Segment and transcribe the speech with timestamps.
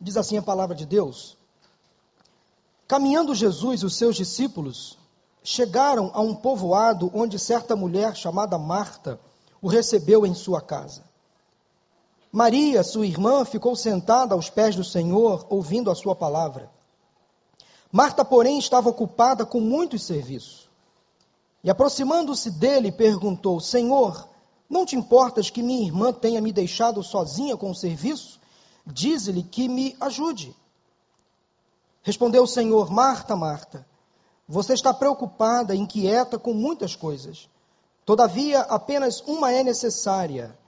[0.00, 1.36] Diz assim a palavra de Deus.
[2.88, 4.98] Caminhando Jesus e os seus discípulos
[5.44, 9.20] chegaram a um povoado onde certa mulher chamada Marta
[9.60, 11.04] o recebeu em sua casa.
[12.32, 16.70] Maria, sua irmã, ficou sentada aos pés do Senhor, ouvindo a sua palavra.
[17.92, 20.68] Marta, porém, estava ocupada com muitos serviços.
[21.62, 24.28] E aproximando-se dele, perguntou: Senhor,
[24.68, 28.39] não te importas que minha irmã tenha me deixado sozinha com o serviço?
[28.86, 30.56] Dize-lhe que me ajude.
[32.02, 33.86] Respondeu o Senhor: Marta, Marta,
[34.48, 37.48] você está preocupada, inquieta com muitas coisas.
[38.04, 40.58] Todavia, apenas uma é necessária.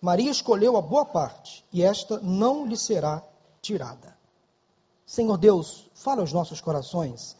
[0.00, 3.22] Maria escolheu a boa parte, e esta não lhe será
[3.62, 4.16] tirada.
[5.06, 7.36] Senhor Deus, fala aos nossos corações,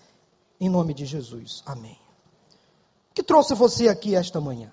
[0.59, 1.63] em nome de Jesus.
[1.67, 1.99] Amém.
[3.11, 4.73] O que trouxe você aqui esta manhã?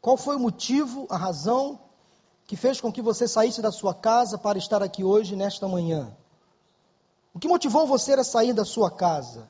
[0.00, 1.78] Qual foi o motivo, a razão
[2.46, 6.14] que fez com que você saísse da sua casa para estar aqui hoje, nesta manhã?
[7.34, 9.48] O que motivou você a sair da sua casa?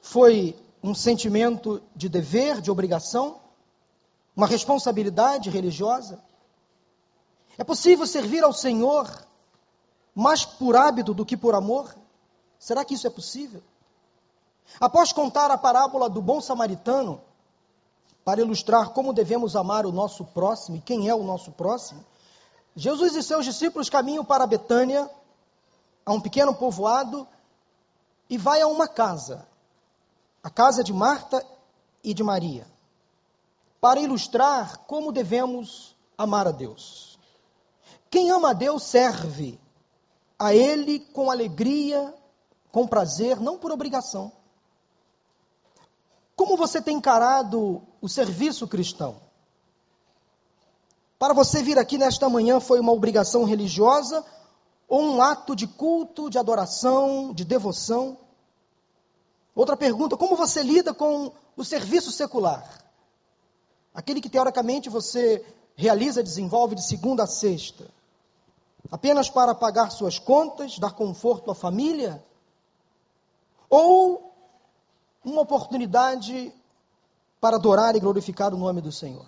[0.00, 3.40] Foi um sentimento de dever, de obrigação?
[4.36, 6.22] Uma responsabilidade religiosa?
[7.56, 9.08] É possível servir ao Senhor
[10.14, 11.94] mais por hábito do que por amor?
[12.58, 13.62] Será que isso é possível?
[14.80, 17.20] Após contar a parábola do bom samaritano,
[18.24, 22.04] para ilustrar como devemos amar o nosso próximo e quem é o nosso próximo,
[22.74, 25.08] Jesus e seus discípulos caminham para Betânia,
[26.04, 27.26] a um pequeno povoado,
[28.28, 29.46] e vai a uma casa,
[30.42, 31.44] a casa de Marta
[32.02, 32.66] e de Maria,
[33.80, 37.18] para ilustrar como devemos amar a Deus.
[38.10, 39.60] Quem ama a Deus serve
[40.38, 42.12] a Ele com alegria,
[42.72, 44.32] com prazer, não por obrigação.
[46.34, 49.16] Como você tem encarado o serviço cristão?
[51.18, 54.22] Para você vir aqui nesta manhã foi uma obrigação religiosa
[54.86, 58.18] ou um ato de culto, de adoração, de devoção?
[59.54, 62.78] Outra pergunta: como você lida com o serviço secular?
[63.94, 65.42] Aquele que teoricamente você
[65.74, 67.88] realiza, desenvolve de segunda a sexta,
[68.90, 72.22] apenas para pagar suas contas, dar conforto à família?
[73.70, 74.30] Ou
[75.24, 76.52] uma oportunidade
[77.44, 79.26] para adorar e glorificar o nome do Senhor.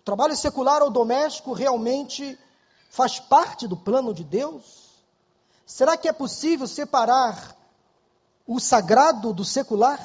[0.00, 2.36] O trabalho secular ou doméstico realmente
[2.90, 4.90] faz parte do plano de Deus?
[5.64, 7.56] Será que é possível separar
[8.44, 10.00] o sagrado do secular?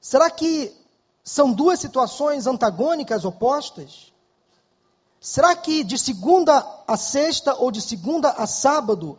[0.00, 0.76] Será que
[1.22, 4.12] são duas situações antagônicas, opostas?
[5.20, 9.16] Será que de segunda a sexta ou de segunda a sábado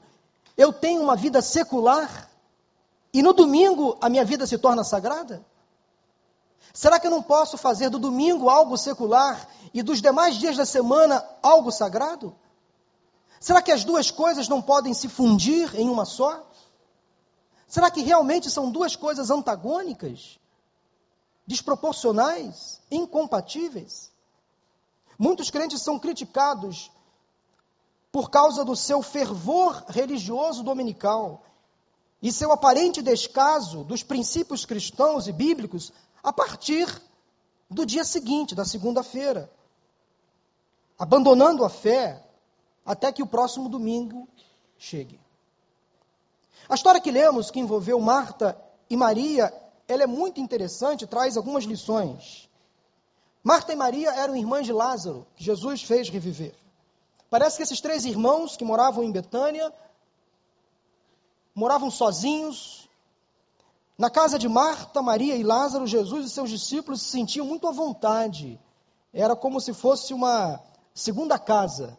[0.57, 2.29] eu tenho uma vida secular
[3.13, 5.45] e no domingo a minha vida se torna sagrada?
[6.73, 10.65] Será que eu não posso fazer do domingo algo secular e dos demais dias da
[10.65, 12.35] semana algo sagrado?
[13.39, 16.45] Será que as duas coisas não podem se fundir em uma só?
[17.67, 20.39] Será que realmente são duas coisas antagônicas?
[21.45, 22.79] Desproporcionais?
[22.89, 24.11] Incompatíveis?
[25.17, 26.91] Muitos crentes são criticados
[28.11, 31.43] por causa do seu fervor religioso dominical
[32.21, 35.91] e seu aparente descaso dos princípios cristãos e bíblicos
[36.23, 36.87] a partir
[37.69, 39.49] do dia seguinte, da segunda-feira,
[40.99, 42.23] abandonando a fé
[42.85, 44.27] até que o próximo domingo
[44.77, 45.19] chegue.
[46.69, 48.59] A história que lemos, que envolveu Marta
[48.89, 49.51] e Maria,
[49.87, 52.49] ela é muito interessante, traz algumas lições.
[53.43, 56.53] Marta e Maria eram irmãs de Lázaro, que Jesus fez reviver.
[57.29, 59.73] Parece que esses três irmãos que moravam em Betânia
[61.53, 62.89] moravam sozinhos.
[63.97, 67.71] Na casa de Marta, Maria e Lázaro, Jesus e seus discípulos se sentiam muito à
[67.71, 68.59] vontade.
[69.13, 70.59] Era como se fosse uma
[70.93, 71.97] segunda casa.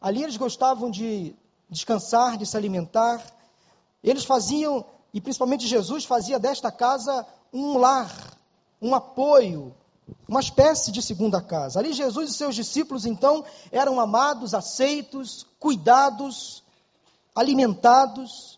[0.00, 1.34] Ali eles gostavam de
[1.68, 3.22] descansar, de se alimentar.
[4.02, 8.12] Eles faziam, e principalmente Jesus fazia desta casa um lar,
[8.82, 9.74] um apoio,
[10.28, 11.78] uma espécie de segunda casa.
[11.78, 16.62] Ali Jesus e seus discípulos, então, eram amados, aceitos, cuidados,
[17.34, 18.53] alimentados.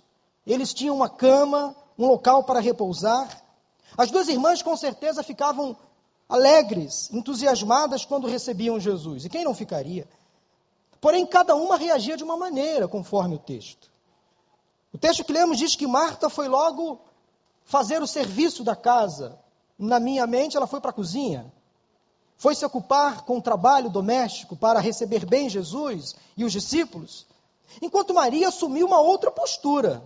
[0.46, 3.42] Eles tinham uma cama, um local para repousar.
[3.96, 5.76] As duas irmãs com certeza ficavam
[6.28, 9.24] alegres, entusiasmadas quando recebiam Jesus.
[9.24, 10.06] E quem não ficaria?
[11.00, 13.90] Porém, cada uma reagia de uma maneira, conforme o texto.
[14.92, 17.00] O texto que lemos diz que Marta foi logo
[17.64, 19.38] fazer o serviço da casa.
[19.78, 21.52] Na minha mente, ela foi para a cozinha.
[22.36, 27.26] Foi se ocupar com o trabalho doméstico para receber bem Jesus e os discípulos.
[27.82, 30.02] Enquanto Maria assumiu uma outra postura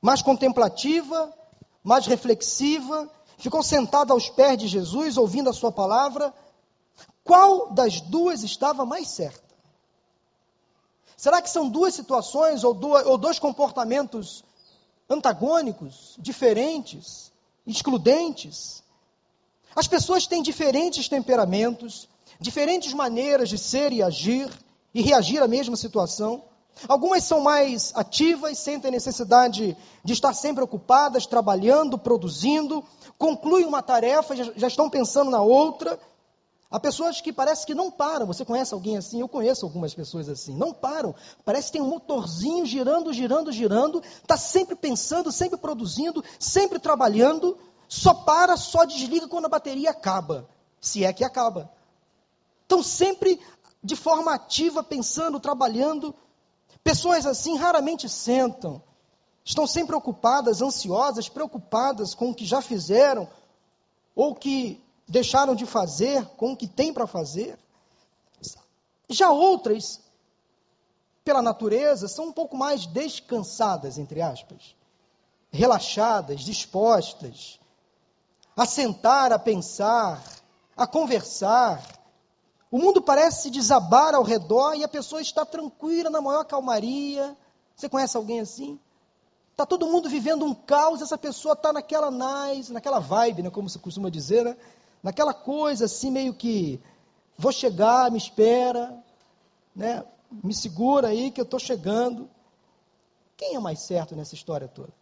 [0.00, 1.32] mais contemplativa,
[1.82, 3.08] mais reflexiva,
[3.38, 6.32] ficou sentada aos pés de Jesus, ouvindo a sua palavra.
[7.24, 9.50] qual das duas estava mais certa?
[11.16, 14.42] Será que são duas situações ou, duas, ou dois comportamentos
[15.08, 17.30] antagônicos, diferentes,
[17.66, 18.82] excludentes?
[19.76, 22.08] As pessoas têm diferentes temperamentos,
[22.40, 24.50] diferentes maneiras de ser e agir
[24.94, 26.42] e reagir à mesma situação.
[26.88, 32.84] Algumas são mais ativas, sentem necessidade de estar sempre ocupadas, trabalhando, produzindo,
[33.18, 35.98] concluem uma tarefa, já, já estão pensando na outra.
[36.70, 38.26] Há pessoas que parece que não param.
[38.26, 39.20] Você conhece alguém assim?
[39.20, 40.54] Eu conheço algumas pessoas assim.
[40.54, 41.14] Não param.
[41.44, 44.00] Parece que tem um motorzinho girando, girando, girando.
[44.22, 47.58] Está sempre pensando, sempre produzindo, sempre trabalhando.
[47.88, 50.48] Só para, só desliga quando a bateria acaba.
[50.80, 51.68] Se é que acaba.
[52.62, 53.40] Estão sempre
[53.82, 56.14] de forma ativa, pensando, trabalhando.
[56.82, 58.82] Pessoas assim raramente sentam.
[59.44, 63.28] Estão sempre ocupadas, ansiosas, preocupadas com o que já fizeram
[64.14, 67.58] ou que deixaram de fazer, com o que tem para fazer.
[69.08, 70.00] Já outras,
[71.24, 74.76] pela natureza, são um pouco mais descansadas, entre aspas,
[75.50, 77.58] relaxadas, dispostas
[78.56, 80.22] a sentar, a pensar,
[80.76, 81.82] a conversar.
[82.70, 87.36] O mundo parece desabar ao redor e a pessoa está tranquila, na maior calmaria.
[87.74, 88.78] Você conhece alguém assim?
[89.50, 93.68] Está todo mundo vivendo um caos, essa pessoa está naquela nice, naquela vibe, né, como
[93.68, 94.56] se costuma dizer, né?
[95.02, 96.80] naquela coisa assim, meio que
[97.36, 99.02] vou chegar, me espera,
[99.74, 100.04] né?
[100.30, 102.30] me segura aí que eu estou chegando.
[103.36, 104.92] Quem é mais certo nessa história toda?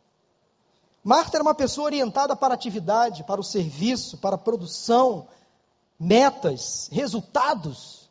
[1.05, 5.27] Marta era uma pessoa orientada para a atividade, para o serviço, para a produção,
[5.99, 8.09] metas, resultados.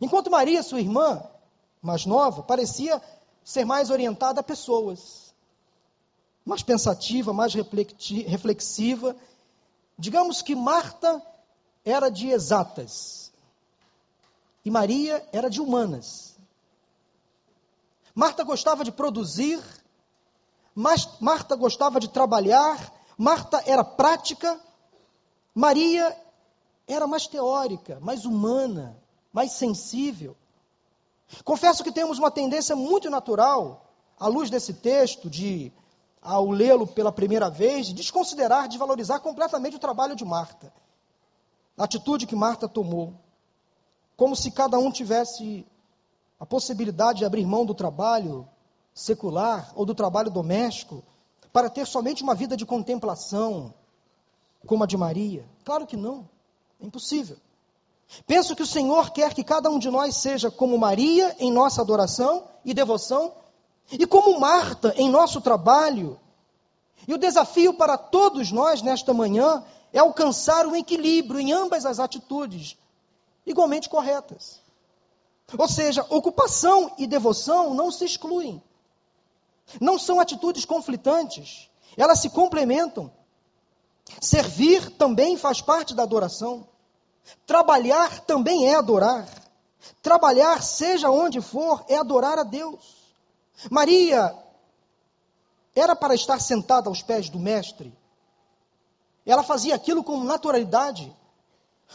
[0.00, 1.22] Enquanto Maria, sua irmã
[1.82, 3.00] mais nova, parecia
[3.44, 5.34] ser mais orientada a pessoas,
[6.44, 9.14] mais pensativa, mais reflexiva
[9.98, 11.22] Digamos que Marta
[11.84, 13.32] era de exatas
[14.64, 16.36] e Maria era de humanas.
[18.14, 19.62] Marta gostava de produzir,
[21.20, 24.58] Marta gostava de trabalhar, Marta era prática,
[25.54, 26.16] Maria
[26.86, 28.96] era mais teórica, mais humana,
[29.32, 30.36] mais sensível.
[31.44, 35.72] Confesso que temos uma tendência muito natural, à luz desse texto, de
[36.20, 40.72] ao lê-lo pela primeira vez, de desconsiderar, desvalorizar completamente o trabalho de Marta.
[41.76, 43.12] A atitude que Marta tomou.
[44.16, 45.66] Como se cada um tivesse
[46.40, 48.48] a possibilidade de abrir mão do trabalho
[48.94, 51.02] secular ou do trabalho doméstico
[51.52, 53.74] para ter somente uma vida de contemplação,
[54.66, 55.44] como a de Maria.
[55.64, 56.28] Claro que não.
[56.84, 57.36] Impossível.
[58.26, 61.80] Penso que o Senhor quer que cada um de nós seja como Maria em nossa
[61.80, 63.32] adoração e devoção
[63.90, 66.18] e como Marta, em nosso trabalho,
[67.06, 72.00] e o desafio para todos nós nesta manhã é alcançar um equilíbrio em ambas as
[72.00, 72.76] atitudes,
[73.46, 74.60] igualmente corretas.
[75.56, 78.62] Ou seja, ocupação e devoção não se excluem.
[79.80, 83.10] Não são atitudes conflitantes, elas se complementam.
[84.20, 86.66] Servir também faz parte da adoração.
[87.46, 89.28] Trabalhar também é adorar.
[90.02, 92.96] Trabalhar, seja onde for, é adorar a Deus.
[93.70, 94.34] Maria
[95.74, 97.92] era para estar sentada aos pés do Mestre.
[99.26, 101.14] Ela fazia aquilo com naturalidade,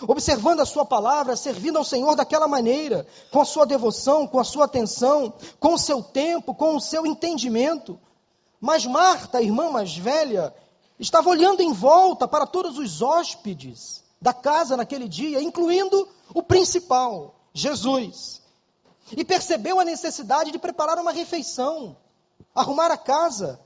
[0.02, 4.44] observando a Sua palavra, servindo ao Senhor daquela maneira, com a sua devoção, com a
[4.44, 8.00] sua atenção, com o seu tempo, com o seu entendimento.
[8.59, 10.54] Mas Marta, a irmã mais velha,
[11.00, 17.35] estava olhando em volta para todos os hóspedes da casa naquele dia, incluindo o principal,
[17.54, 18.40] Jesus
[19.16, 21.97] e percebeu a necessidade de preparar uma refeição,
[22.54, 23.59] arrumar a casa,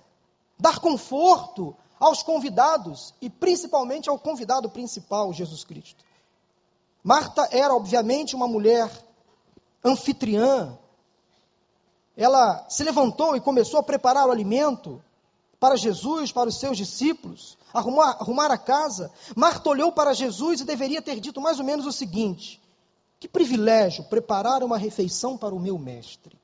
[0.57, 6.03] dar conforto aos convidados e principalmente ao convidado principal, Jesus Cristo.
[7.03, 8.89] Marta era, obviamente, uma mulher
[9.83, 10.77] anfitriã.
[12.15, 15.03] Ela se levantou e começou a preparar o alimento
[15.63, 19.09] para Jesus, para os seus discípulos, arrumar, arrumar a casa.
[19.33, 22.61] Marta olhou para Jesus e deveria ter dito mais ou menos o seguinte:
[23.17, 26.37] que privilégio preparar uma refeição para o meu mestre.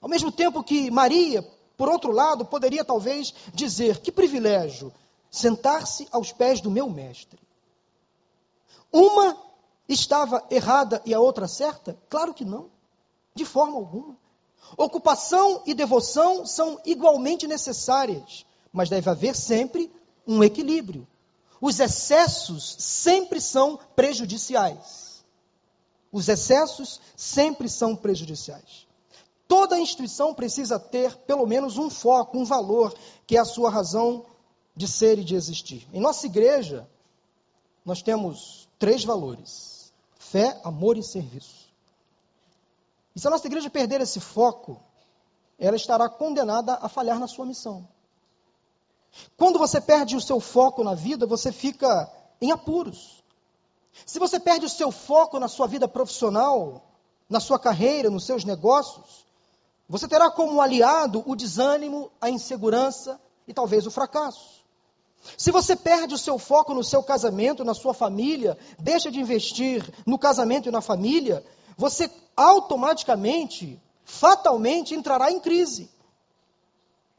[0.00, 1.42] Ao mesmo tempo que Maria,
[1.76, 4.92] por outro lado, poderia talvez dizer: que privilégio
[5.28, 7.40] sentar-se aos pés do meu mestre.
[8.92, 9.36] Uma
[9.88, 11.98] estava errada e a outra certa?
[12.08, 12.70] Claro que não,
[13.34, 14.16] de forma alguma.
[14.76, 19.90] Ocupação e devoção são igualmente necessárias, mas deve haver sempre
[20.26, 21.06] um equilíbrio.
[21.60, 25.24] Os excessos sempre são prejudiciais.
[26.12, 28.86] Os excessos sempre são prejudiciais.
[29.46, 32.94] Toda instituição precisa ter pelo menos um foco, um valor,
[33.26, 34.24] que é a sua razão
[34.76, 35.88] de ser e de existir.
[35.92, 36.88] Em nossa igreja,
[37.84, 41.67] nós temos três valores: fé, amor e serviço.
[43.18, 44.80] E se a nossa igreja perder esse foco,
[45.58, 47.88] ela estará condenada a falhar na sua missão.
[49.36, 52.08] Quando você perde o seu foco na vida, você fica
[52.40, 53.24] em apuros.
[54.06, 56.80] Se você perde o seu foco na sua vida profissional,
[57.28, 59.26] na sua carreira, nos seus negócios,
[59.88, 64.64] você terá como aliado o desânimo, a insegurança e talvez o fracasso.
[65.36, 69.82] Se você perde o seu foco no seu casamento, na sua família, deixa de investir
[70.06, 71.44] no casamento e na família,
[71.78, 75.88] você automaticamente, fatalmente entrará em crise.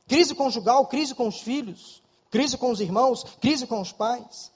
[0.05, 4.51] Crise conjugal, crise com os filhos, crise com os irmãos, crise com os pais.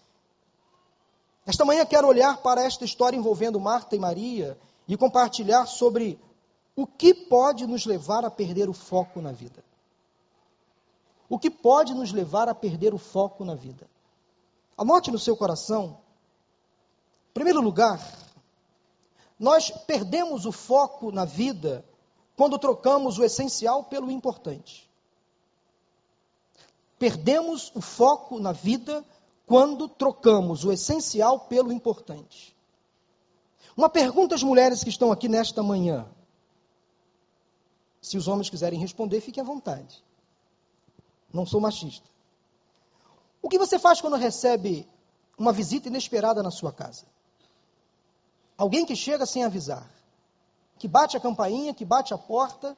[1.45, 6.19] Esta manhã quero olhar para esta história envolvendo Marta e Maria e compartilhar sobre
[6.75, 9.63] o que pode nos levar a perder o foco na vida.
[11.29, 13.89] O que pode nos levar a perder o foco na vida?
[14.77, 15.97] Anote no seu coração.
[17.29, 17.99] Em primeiro lugar,
[19.43, 21.83] nós perdemos o foco na vida
[22.33, 24.89] quando trocamos o essencial pelo importante.
[26.97, 29.03] Perdemos o foco na vida
[29.45, 32.55] quando trocamos o essencial pelo importante.
[33.75, 36.07] Uma pergunta às mulheres que estão aqui nesta manhã.
[38.01, 40.01] Se os homens quiserem responder, fiquem à vontade.
[41.33, 42.09] Não sou machista.
[43.41, 44.87] O que você faz quando recebe
[45.37, 47.05] uma visita inesperada na sua casa?
[48.57, 49.89] Alguém que chega sem avisar,
[50.77, 52.77] que bate a campainha, que bate a porta.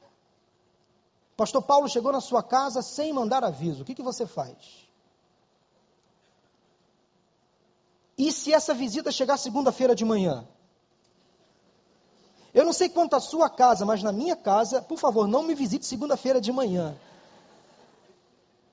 [1.36, 3.82] Pastor Paulo chegou na sua casa sem mandar aviso.
[3.82, 4.55] O que, que você faz?
[8.17, 10.48] E se essa visita chegar segunda-feira de manhã?
[12.53, 15.53] Eu não sei quanto a sua casa, mas na minha casa, por favor, não me
[15.53, 16.98] visite segunda-feira de manhã.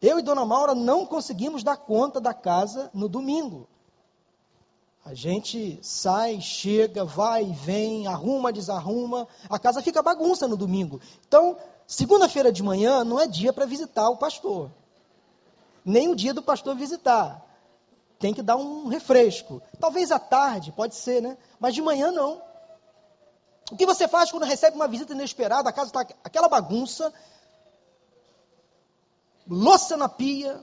[0.00, 3.68] Eu e Dona Maura não conseguimos dar conta da casa no domingo.
[5.04, 9.26] A gente sai, chega, vai, vem, arruma, desarruma.
[9.50, 11.00] A casa fica bagunça no domingo.
[11.26, 11.56] Então,
[11.86, 14.70] segunda-feira de manhã não é dia para visitar o pastor.
[15.84, 17.44] Nem o dia do pastor visitar
[18.22, 19.60] tem que dar um refresco.
[19.80, 21.36] Talvez à tarde, pode ser, né?
[21.58, 22.40] Mas de manhã não.
[23.72, 27.12] O que você faz quando recebe uma visita inesperada, a casa está aquela bagunça,
[29.48, 30.60] louça na pia,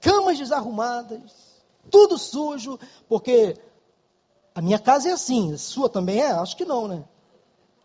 [0.00, 1.55] camas desarrumadas,
[1.90, 2.78] tudo sujo,
[3.08, 3.56] porque
[4.54, 6.30] a minha casa é assim, a sua também é?
[6.30, 7.04] Acho que não, né?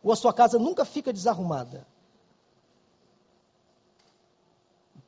[0.04, 1.86] Ou a sua casa nunca fica desarrumada?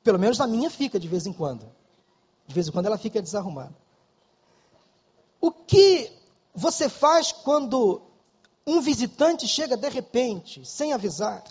[0.04, 1.66] Pelo menos a minha fica de vez em quando.
[2.46, 3.76] De vez em quando ela fica desarrumada.
[5.40, 6.12] O que
[6.54, 8.02] você faz quando
[8.68, 11.44] um visitante chega de repente, sem avisar?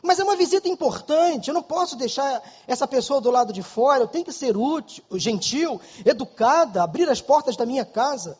[0.00, 4.02] Mas é uma visita importante, eu não posso deixar essa pessoa do lado de fora,
[4.02, 8.38] eu tenho que ser útil, gentil, educada, abrir as portas da minha casa.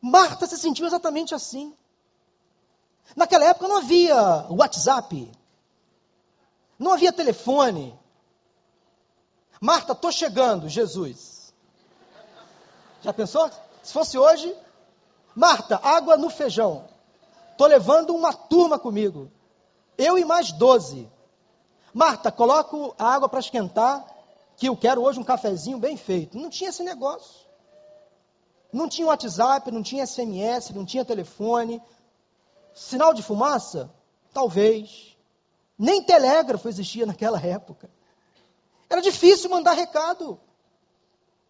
[0.00, 1.74] Marta se sentiu exatamente assim.
[3.14, 5.30] Naquela época não havia WhatsApp,
[6.78, 7.98] não havia telefone.
[9.60, 11.54] Marta, estou chegando, Jesus.
[13.00, 13.50] Já pensou?
[13.82, 14.54] Se fosse hoje,
[15.34, 16.86] Marta, água no feijão.
[17.54, 19.30] Estou levando uma turma comigo.
[19.96, 21.08] Eu e mais doze.
[21.92, 24.04] Marta, coloco a água para esquentar,
[24.56, 26.36] que eu quero hoje um cafezinho bem feito.
[26.36, 27.46] Não tinha esse negócio.
[28.72, 31.80] Não tinha WhatsApp, não tinha SMS, não tinha telefone.
[32.74, 33.88] Sinal de fumaça?
[34.32, 35.16] Talvez.
[35.78, 37.88] Nem telégrafo existia naquela época.
[38.90, 40.40] Era difícil mandar recado.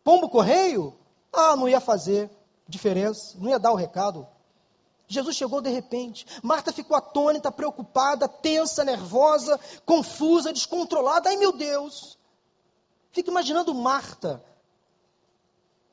[0.05, 0.95] Pombo correio?
[1.33, 2.31] Ah, não ia fazer
[2.69, 4.29] diferença, não ia dar o recado.
[5.07, 6.27] Jesus chegou de repente.
[6.43, 11.29] Marta ficou atônita, preocupada, tensa, nervosa, confusa, descontrolada.
[11.29, 12.19] Ai meu Deus!
[13.13, 14.43] Fica imaginando Marta.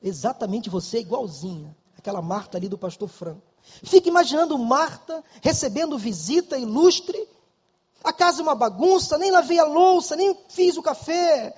[0.02, 1.76] Exatamente você, igualzinha.
[1.96, 3.42] Aquela Marta ali do pastor Franco.
[3.84, 7.28] Fica imaginando Marta recebendo visita ilustre.
[8.02, 11.54] A casa é uma bagunça, nem lavei a louça, nem fiz o café.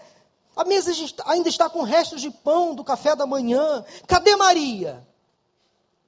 [0.54, 0.92] A mesa
[1.24, 3.84] ainda está com restos de pão do café da manhã.
[4.06, 5.06] Cadê Maria?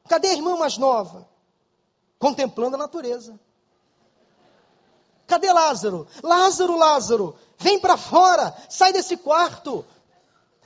[0.06, 1.26] Cadê a irmã mais nova?
[2.18, 3.38] Contemplando a natureza.
[5.26, 6.06] Cadê Lázaro?
[6.22, 9.84] Lázaro, Lázaro, vem para fora, sai desse quarto.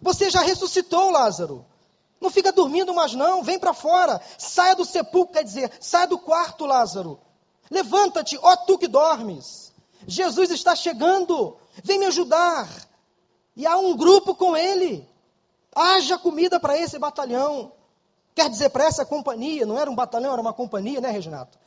[0.00, 1.64] Você já ressuscitou, Lázaro.
[2.20, 4.20] Não fica dormindo mais não, vem para fora.
[4.38, 7.18] Saia do sepulcro, quer dizer, saia do quarto, Lázaro.
[7.70, 9.72] Levanta-te, ó tu que dormes.
[10.06, 11.56] Jesus está chegando.
[11.82, 12.68] Vem me ajudar.
[13.56, 15.08] E há um grupo com ele.
[15.74, 17.72] Haja comida para esse batalhão.
[18.34, 21.58] Quer dizer, para essa companhia, não era um batalhão, era uma companhia, né, Reginato?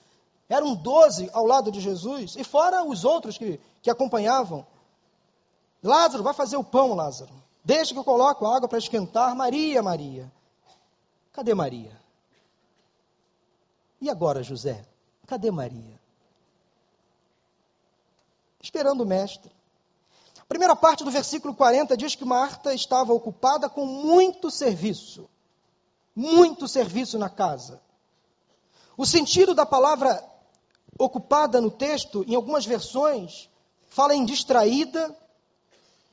[0.49, 4.65] Eram doze ao lado de Jesus, e fora os outros que, que acompanhavam.
[5.81, 7.33] Lázaro, vai fazer o pão, Lázaro.
[7.63, 10.31] Desde que eu coloco a água para esquentar, Maria, Maria.
[11.31, 11.99] Cadê Maria?
[13.99, 14.85] E agora, José?
[15.25, 15.99] Cadê Maria?
[18.61, 19.51] Esperando o mestre.
[20.39, 25.29] A primeira parte do versículo 40 diz que Marta estava ocupada com muito serviço.
[26.15, 27.81] Muito serviço na casa.
[28.95, 30.23] O sentido da palavra
[30.99, 33.49] ocupada no texto, em algumas versões,
[33.89, 35.15] fala em distraída,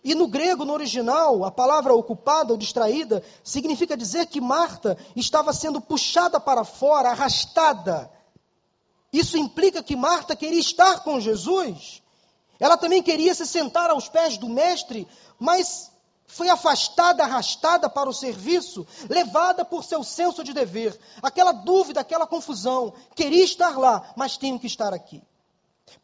[0.03, 5.53] e no grego, no original, a palavra ocupada ou distraída significa dizer que Marta estava
[5.53, 8.11] sendo puxada para fora, arrastada.
[9.13, 12.03] Isso implica que Marta queria estar com Jesus.
[12.59, 15.07] Ela também queria se sentar aos pés do Mestre,
[15.39, 15.90] mas
[16.33, 20.99] foi afastada, arrastada para o serviço, levada por seu senso de dever.
[21.23, 22.93] Aquela dúvida, aquela confusão.
[23.15, 25.23] Queria estar lá, mas tenho que estar aqui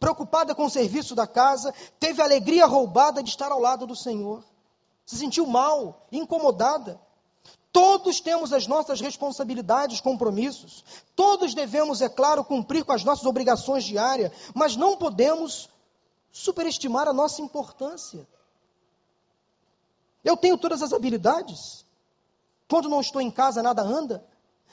[0.00, 3.94] preocupada com o serviço da casa, teve a alegria roubada de estar ao lado do
[3.94, 4.42] Senhor.
[5.04, 7.00] Se sentiu mal, incomodada.
[7.72, 10.84] Todos temos as nossas responsabilidades, compromissos.
[11.14, 15.68] Todos devemos, é claro, cumprir com as nossas obrigações diárias, mas não podemos
[16.32, 18.26] superestimar a nossa importância.
[20.26, 21.86] Eu tenho todas as habilidades.
[22.68, 24.26] Quando não estou em casa, nada anda.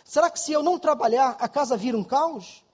[0.03, 2.65] Será que se eu não trabalhar, a casa vira um caos?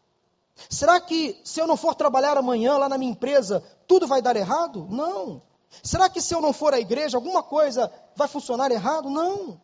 [0.70, 4.38] Será que se eu não for trabalhar amanhã lá na minha empresa, tudo vai dar
[4.38, 4.88] errado?
[4.90, 5.42] Não.
[5.84, 9.10] Será que se eu não for à igreja, alguma coisa vai funcionar errado?
[9.10, 9.60] Não.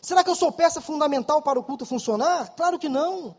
[0.00, 2.54] Será que eu sou peça fundamental para o culto funcionar?
[2.54, 3.36] Claro que não.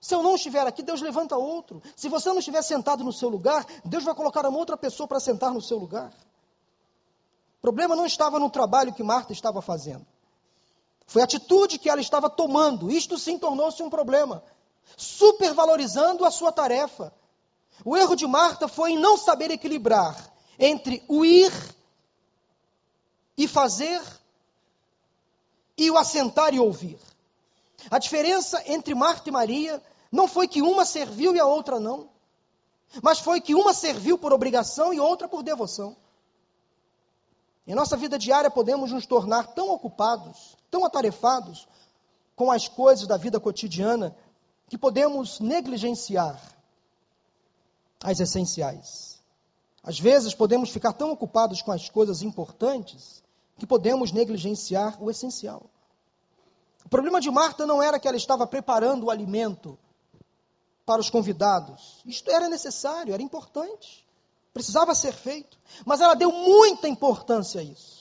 [0.00, 1.80] Se eu não estiver aqui, Deus levanta outro.
[1.94, 5.20] Se você não estiver sentado no seu lugar, Deus vai colocar uma outra pessoa para
[5.20, 6.12] sentar no seu lugar.
[7.60, 10.06] O problema não estava no trabalho que Marta estava fazendo.
[11.06, 12.90] Foi a atitude que ela estava tomando.
[12.90, 14.42] Isto sim tornou-se um problema.
[14.96, 17.12] Supervalorizando a sua tarefa.
[17.84, 20.16] O erro de Marta foi em não saber equilibrar
[20.58, 21.52] entre o ir
[23.36, 24.00] e fazer
[25.76, 26.98] e o assentar e ouvir.
[27.90, 32.08] A diferença entre Marta e Maria não foi que uma serviu e a outra não,
[33.02, 35.96] mas foi que uma serviu por obrigação e outra por devoção.
[37.70, 41.68] Em nossa vida diária podemos nos tornar tão ocupados, tão atarefados
[42.34, 44.12] com as coisas da vida cotidiana,
[44.68, 46.36] que podemos negligenciar
[48.02, 49.20] as essenciais.
[49.84, 53.22] Às vezes podemos ficar tão ocupados com as coisas importantes
[53.56, 55.62] que podemos negligenciar o essencial.
[56.84, 59.78] O problema de Marta não era que ela estava preparando o alimento
[60.84, 62.02] para os convidados.
[62.04, 64.04] Isto era necessário, era importante.
[64.52, 65.58] Precisava ser feito.
[65.84, 68.00] Mas ela deu muita importância a isso.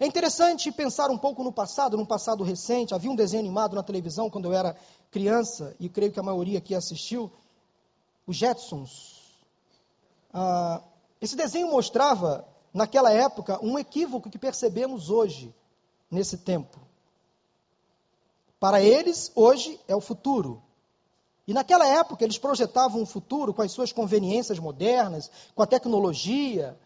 [0.00, 2.94] É interessante pensar um pouco no passado, num passado recente.
[2.94, 4.76] Havia um desenho animado na televisão quando eu era
[5.10, 7.30] criança, e creio que a maioria aqui assistiu,
[8.26, 9.38] os Jetsons.
[10.34, 10.82] Ah,
[11.20, 15.54] esse desenho mostrava, naquela época, um equívoco que percebemos hoje,
[16.10, 16.78] nesse tempo.
[18.58, 20.62] Para eles, hoje é o futuro.
[21.46, 26.76] E naquela época eles projetavam um futuro com as suas conveniências modernas, com a tecnologia.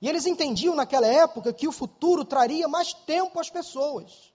[0.00, 4.32] E eles entendiam naquela época que o futuro traria mais tempo às pessoas,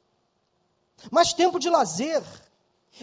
[1.10, 2.22] mais tempo de lazer.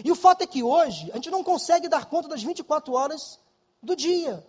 [0.05, 3.39] E o fato é que hoje a gente não consegue dar conta das 24 horas
[3.81, 4.45] do dia.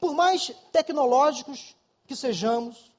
[0.00, 2.90] Por mais tecnológicos que sejamos,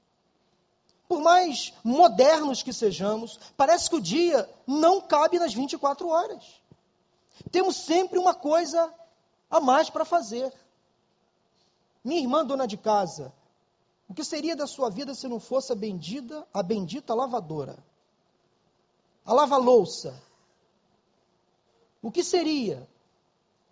[1.07, 6.60] por mais modernos que sejamos, parece que o dia não cabe nas 24 horas.
[7.51, 8.93] Temos sempre uma coisa
[9.49, 10.53] a mais para fazer.
[12.03, 13.33] Minha irmã, dona de casa,
[14.07, 17.77] o que seria da sua vida se não fosse a bendita, a bendita lavadora?
[19.25, 20.21] A lava-louça.
[22.01, 22.89] O que seria?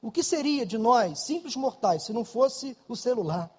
[0.02, 3.52] O que seria de nós, simples mortais, se não fosse o celular?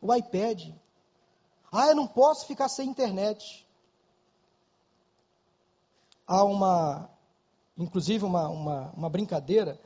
[0.00, 0.74] O iPad?
[1.72, 3.66] Ah, eu não posso ficar sem internet.
[6.26, 7.13] Há uma
[7.76, 9.80] inclusive uma, uma, uma brincadeira,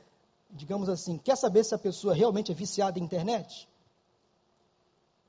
[0.49, 3.67] digamos assim, quer saber se a pessoa realmente é viciada em internet?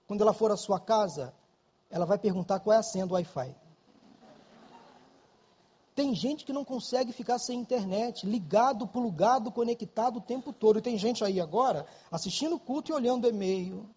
[0.07, 1.33] Quando ela for à sua casa,
[1.90, 3.55] ela vai perguntar qual é a senha do Wi-Fi.
[5.94, 10.79] Tem gente que não consegue ficar sem internet, ligado, plugado, conectado o tempo todo.
[10.79, 13.88] E tem gente aí agora assistindo o culto e olhando e-mail,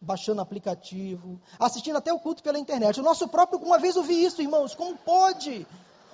[0.00, 3.00] baixando aplicativo, assistindo até o culto pela internet.
[3.00, 5.66] O nosso próprio, uma vez eu vi isso, irmãos, como pode?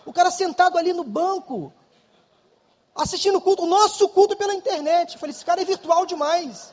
[0.06, 1.72] O cara sentado ali no banco,
[2.94, 5.14] assistindo o culto, o nosso culto pela internet.
[5.14, 6.72] Eu falei, esse cara é virtual demais.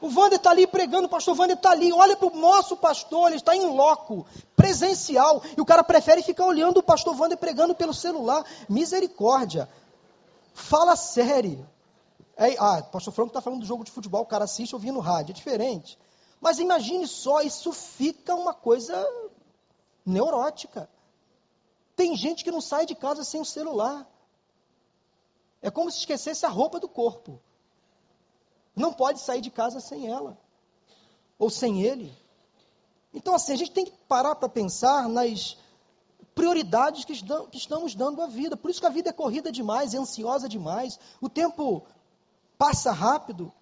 [0.00, 1.92] O Wander está ali pregando, o pastor Wander está ali.
[1.92, 5.40] Olha para o nosso pastor, ele está em loco, presencial.
[5.56, 8.44] E o cara prefere ficar olhando o pastor Wander pregando pelo celular.
[8.68, 9.68] Misericórdia.
[10.52, 11.68] Fala sério.
[12.36, 15.32] É, ah, pastor Franco está falando do jogo de futebol, o cara assiste ouvindo rádio,
[15.32, 15.98] é diferente.
[16.40, 19.06] Mas imagine só, isso fica uma coisa
[20.04, 20.88] neurótica.
[21.94, 24.06] Tem gente que não sai de casa sem o celular.
[25.60, 27.40] É como se esquecesse a roupa do corpo.
[28.74, 30.38] Não pode sair de casa sem ela.
[31.38, 32.12] Ou sem ele.
[33.12, 35.56] Então, assim, a gente tem que parar para pensar nas
[36.34, 37.12] prioridades que,
[37.52, 38.56] estamos dando à vida.
[38.56, 40.98] Por isso que a vida é corrida demais, é ansiosa demais.
[41.20, 41.84] O tempo
[42.56, 43.52] passa rápido.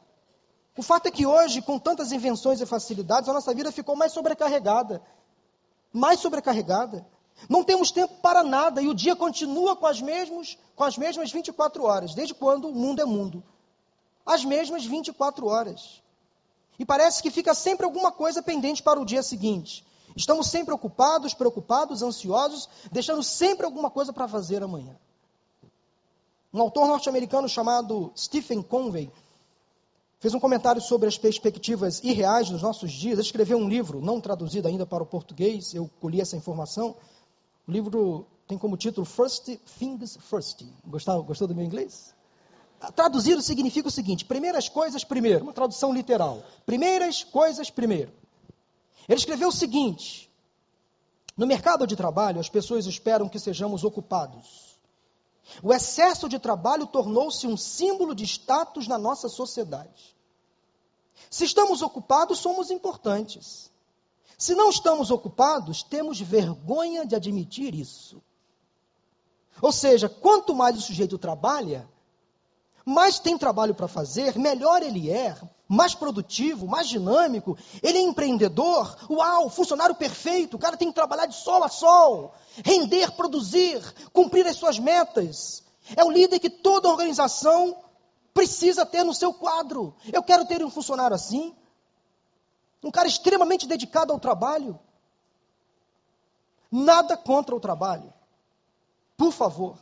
[0.76, 4.12] O fato é que hoje, com tantas invenções e facilidades, a nossa vida ficou mais
[4.12, 5.02] sobrecarregada.
[5.92, 7.04] Mais sobrecarregada.
[7.48, 11.32] Não temos tempo para nada e o dia continua com as, mesmos, com as mesmas
[11.32, 13.42] 24 horas, desde quando o mundo é mundo.
[14.24, 16.02] As mesmas 24 horas.
[16.78, 19.84] E parece que fica sempre alguma coisa pendente para o dia seguinte.
[20.16, 24.96] Estamos sempre ocupados, preocupados, ansiosos, deixando sempre alguma coisa para fazer amanhã.
[26.52, 29.10] Um autor norte-americano chamado Stephen Convey
[30.18, 33.14] fez um comentário sobre as perspectivas irreais dos nossos dias.
[33.14, 36.96] Ele escreveu um livro, não traduzido ainda para o português, eu colhi essa informação.
[37.70, 40.64] O livro tem como título First Things First.
[40.84, 42.12] Gostou, gostou do meu inglês?
[42.96, 46.42] Traduzido significa o seguinte: primeiras coisas primeiro, uma tradução literal.
[46.66, 48.12] Primeiras coisas primeiro.
[49.08, 50.28] Ele escreveu o seguinte:
[51.36, 54.76] No mercado de trabalho, as pessoas esperam que sejamos ocupados.
[55.62, 60.16] O excesso de trabalho tornou-se um símbolo de status na nossa sociedade.
[61.30, 63.69] Se estamos ocupados, somos importantes.
[64.40, 68.22] Se não estamos ocupados, temos vergonha de admitir isso.
[69.60, 71.86] Ou seja, quanto mais o sujeito trabalha,
[72.82, 75.36] mais tem trabalho para fazer, melhor ele é,
[75.68, 81.26] mais produtivo, mais dinâmico, ele é empreendedor, uau, funcionário perfeito, o cara tem que trabalhar
[81.26, 82.32] de sol a sol,
[82.64, 85.62] render, produzir, cumprir as suas metas.
[85.94, 87.76] É o líder que toda organização
[88.32, 89.94] precisa ter no seu quadro.
[90.10, 91.54] Eu quero ter um funcionário assim,
[92.82, 94.78] um cara extremamente dedicado ao trabalho.
[96.70, 98.12] Nada contra o trabalho.
[99.16, 99.78] Por favor.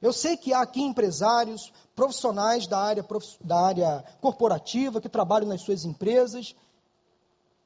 [0.00, 3.06] Eu sei que há aqui empresários, profissionais da área,
[3.40, 6.56] da área corporativa, que trabalham nas suas empresas,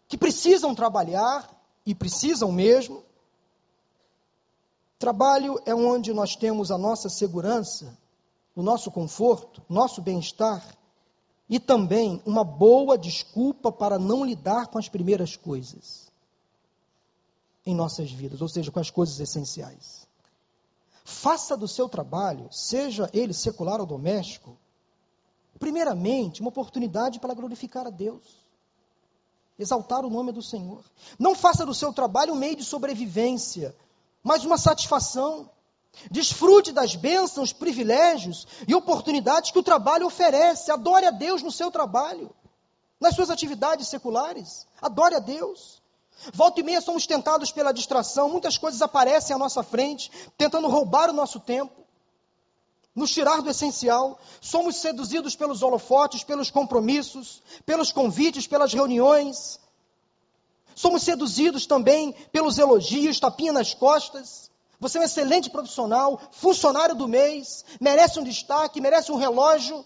[0.07, 3.05] que precisam trabalhar, e precisam mesmo.
[4.99, 7.97] Trabalho é onde nós temos a nossa segurança,
[8.57, 10.77] o nosso conforto, nosso bem-estar
[11.49, 16.07] e também uma boa desculpa para não lidar com as primeiras coisas
[17.65, 20.07] em nossas vidas, ou seja, com as coisas essenciais.
[21.05, 24.57] Faça do seu trabalho, seja ele secular ou doméstico,
[25.59, 28.23] primeiramente, uma oportunidade para glorificar a Deus,
[29.59, 30.85] exaltar o nome do Senhor.
[31.19, 33.75] Não faça do seu trabalho um meio de sobrevivência,
[34.23, 35.51] mas uma satisfação.
[36.11, 40.71] Desfrute das bênçãos, privilégios e oportunidades que o trabalho oferece.
[40.71, 42.31] Adore a Deus no seu trabalho,
[43.01, 44.67] nas suas atividades seculares.
[44.81, 45.83] Adore a Deus.
[46.33, 51.11] Volta e meia somos tentados pela distração, muitas coisas aparecem à nossa frente, tentando roubar
[51.11, 51.85] o nosso tempo,
[52.95, 54.19] nos tirar do essencial.
[54.41, 59.61] Somos seduzidos pelos holofotes, pelos compromissos, pelos convites, pelas reuniões.
[60.75, 64.51] Somos seduzidos também pelos elogios, tapinha nas costas.
[64.79, 69.85] Você é um excelente profissional, funcionário do mês, merece um destaque, merece um relógio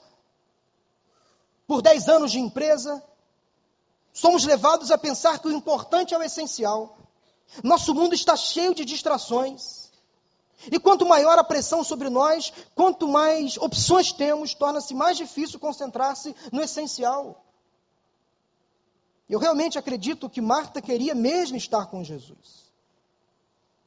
[1.66, 3.03] por 10 anos de empresa.
[4.12, 6.98] Somos levados a pensar que o importante é o essencial.
[7.62, 9.90] Nosso mundo está cheio de distrações.
[10.70, 16.35] E quanto maior a pressão sobre nós, quanto mais opções temos, torna-se mais difícil concentrar-se
[16.53, 17.44] no essencial.
[19.29, 22.69] Eu realmente acredito que Marta queria mesmo estar com Jesus.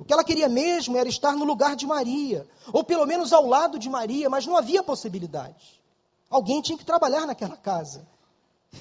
[0.03, 3.47] O que ela queria mesmo era estar no lugar de Maria, ou pelo menos ao
[3.47, 5.81] lado de Maria, mas não havia possibilidade.
[6.29, 8.05] Alguém tinha que trabalhar naquela casa.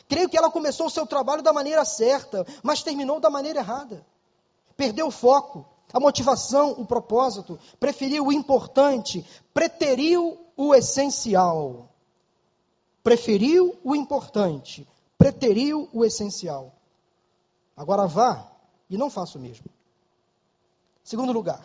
[0.08, 4.04] Creio que ela começou o seu trabalho da maneira certa, mas terminou da maneira errada.
[4.76, 11.88] Perdeu o foco, a motivação, o propósito, preferiu o importante, preteriu o essencial.
[13.04, 16.72] Preferiu o importante, preteriu o essencial.
[17.76, 18.50] Agora vá
[18.90, 19.66] e não faça o mesmo.
[21.02, 21.64] Segundo lugar.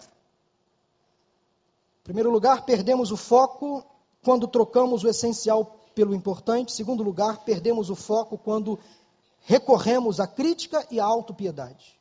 [2.04, 3.86] Primeiro lugar, perdemos o foco
[4.23, 6.71] quando trocamos o essencial pelo importante.
[6.71, 8.80] Segundo lugar, perdemos o foco quando
[9.41, 11.97] recorremos à crítica e à autopiedade.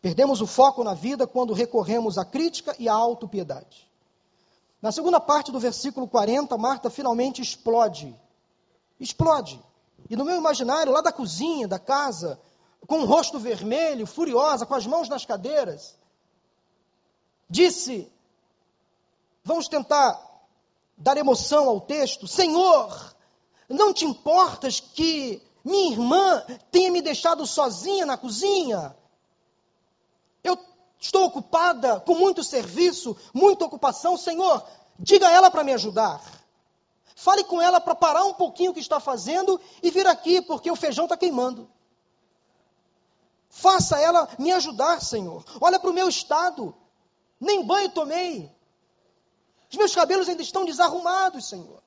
[0.00, 3.88] Perdemos o foco na vida quando recorremos à crítica e à autopiedade.
[4.80, 8.14] Na segunda parte do versículo 40, Marta finalmente explode.
[9.00, 9.60] Explode.
[10.08, 12.40] E no meu imaginário, lá da cozinha, da casa,
[12.86, 15.96] com o rosto vermelho, furiosa, com as mãos nas cadeiras,
[17.48, 18.10] disse:
[19.44, 20.20] Vamos tentar
[20.96, 23.14] dar emoção ao texto: Senhor,
[23.68, 28.96] não te importas que minha irmã tenha me deixado sozinha na cozinha?
[30.42, 30.58] Eu
[30.98, 34.16] estou ocupada com muito serviço, muita ocupação.
[34.16, 34.64] Senhor,
[34.98, 36.22] diga a ela para me ajudar.
[37.14, 40.70] Fale com ela para parar um pouquinho o que está fazendo e vir aqui, porque
[40.70, 41.68] o feijão está queimando.
[43.58, 45.44] Faça ela me ajudar, Senhor.
[45.60, 46.72] Olha para o meu estado.
[47.40, 48.48] Nem banho tomei.
[49.68, 51.82] Os meus cabelos ainda estão desarrumados, Senhor.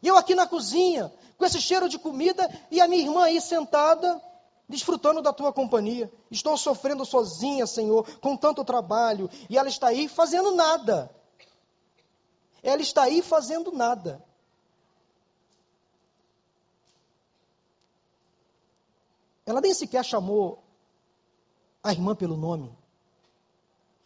[0.00, 3.40] E eu aqui na cozinha, com esse cheiro de comida, e a minha irmã aí
[3.40, 4.22] sentada,
[4.68, 6.10] desfrutando da tua companhia.
[6.30, 11.12] Estou sofrendo sozinha, Senhor, com tanto trabalho, e ela está aí fazendo nada.
[12.62, 14.24] Ela está aí fazendo nada.
[19.44, 20.61] Ela nem sequer chamou
[21.82, 22.76] a irmã pelo nome.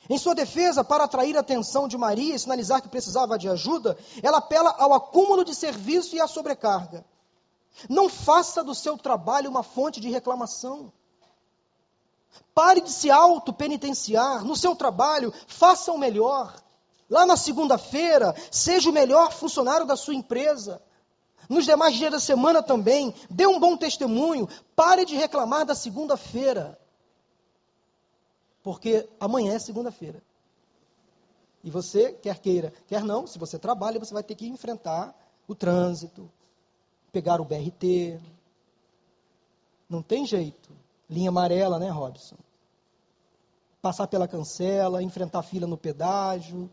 [0.08, 3.98] Em sua defesa, para atrair a atenção de Maria e sinalizar que precisava de ajuda,
[4.22, 7.04] ela apela ao acúmulo de serviço e à sobrecarga.
[7.88, 10.92] Não faça do seu trabalho uma fonte de reclamação.
[12.54, 14.44] Pare de se auto-penitenciar.
[14.44, 16.54] No seu trabalho, faça o melhor.
[17.10, 20.80] Lá na segunda-feira, seja o melhor funcionário da sua empresa.
[21.48, 24.48] Nos demais dias da semana também, dê um bom testemunho.
[24.74, 26.78] Pare de reclamar da segunda-feira.
[28.66, 30.20] Porque amanhã é segunda-feira.
[31.62, 35.54] E você, quer queira, quer não, se você trabalha, você vai ter que enfrentar o
[35.54, 36.28] trânsito,
[37.12, 38.18] pegar o BRT.
[39.88, 40.68] Não tem jeito.
[41.08, 42.34] Linha amarela, né, Robson?
[43.80, 46.68] Passar pela cancela, enfrentar fila no pedágio,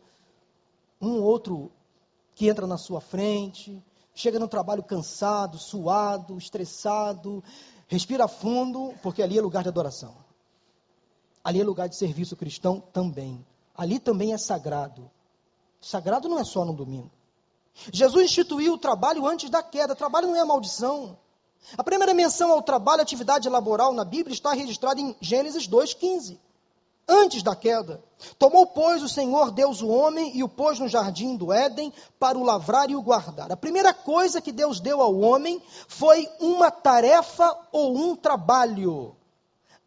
[0.99, 1.71] um outro
[2.33, 3.79] que entra na sua frente,
[4.15, 7.43] chega no trabalho cansado, suado, estressado,
[7.87, 10.23] respira fundo, porque ali é lugar de adoração.
[11.43, 13.45] Ali é lugar de serviço cristão também.
[13.75, 15.09] Ali também é sagrado.
[15.81, 17.11] Sagrado não é só no domingo.
[17.91, 19.95] Jesus instituiu o trabalho antes da queda.
[19.95, 21.17] Trabalho não é maldição.
[21.77, 26.37] A primeira menção ao trabalho, atividade laboral na Bíblia está registrada em Gênesis 2,15
[27.07, 28.03] antes da queda.
[28.39, 32.37] Tomou, pois, o Senhor Deus o homem e o pôs no jardim do Éden para
[32.37, 33.51] o lavrar e o guardar.
[33.51, 39.15] A primeira coisa que Deus deu ao homem foi uma tarefa ou um trabalho.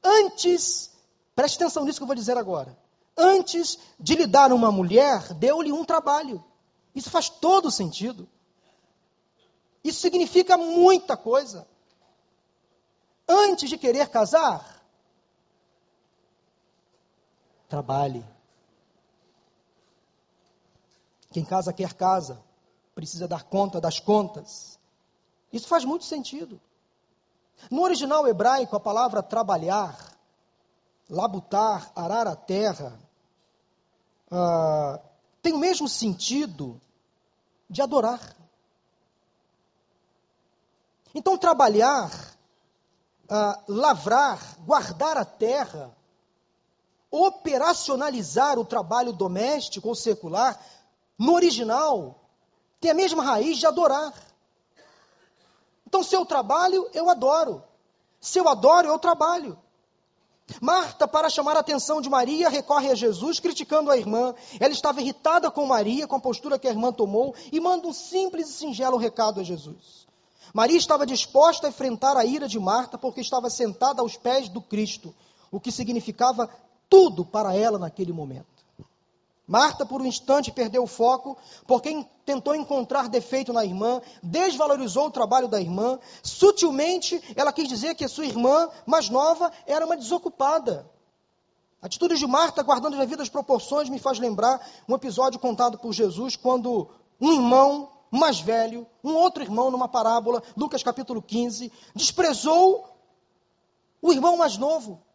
[0.05, 0.91] Antes,
[1.37, 2.77] preste atenção nisso que eu vou dizer agora.
[3.17, 6.45] Antes de lhe dar uma mulher, deu-lhe um trabalho.
[6.95, 8.29] Isso faz todo sentido.
[9.85, 11.69] Isso significa muita coisa.
[13.29, 14.83] Antes de querer casar,
[17.69, 18.25] trabalhe.
[21.31, 22.43] Quem casa quer casa,
[22.95, 24.79] precisa dar conta das contas.
[25.53, 26.61] Isso faz muito sentido.
[27.71, 30.16] No original hebraico, a palavra trabalhar,
[31.09, 32.99] labutar, arar a terra,
[34.31, 35.01] uh,
[35.41, 36.81] tem o mesmo sentido
[37.71, 38.37] de adorar.
[41.15, 42.11] Então, trabalhar,
[43.31, 45.97] uh, lavrar, guardar a terra,
[47.11, 50.61] operacionalizar o trabalho doméstico ou secular,
[51.19, 52.21] no original,
[52.81, 54.13] tem a mesma raiz de adorar.
[55.87, 57.63] Então, se eu trabalho, eu adoro.
[58.21, 59.59] Se eu adoro, eu trabalho.
[60.61, 64.35] Marta, para chamar a atenção de Maria, recorre a Jesus, criticando a irmã.
[64.61, 67.93] Ela estava irritada com Maria, com a postura que a irmã tomou, e manda um
[67.93, 70.07] simples e singelo recado a Jesus.
[70.55, 74.61] Maria estava disposta a enfrentar a ira de Marta, porque estava sentada aos pés do
[74.63, 75.15] Cristo,
[75.51, 76.49] o que significava
[76.89, 78.56] tudo para ela naquele momento.
[79.47, 85.11] Marta, por um instante, perdeu o foco, porque tentou encontrar defeito na irmã, desvalorizou o
[85.11, 86.01] trabalho da irmã.
[86.23, 90.91] Sutilmente, ela quis dizer que a sua irmã, mais nova, era uma desocupada.
[91.81, 95.93] A atitude de Marta, guardando as devidas proporções, me faz lembrar um episódio contado por
[95.93, 96.89] Jesus, quando
[97.21, 102.89] um irmão mais velho, um outro irmão, numa parábola, Lucas capítulo 15, desprezou
[104.03, 105.06] o irmão mais novo.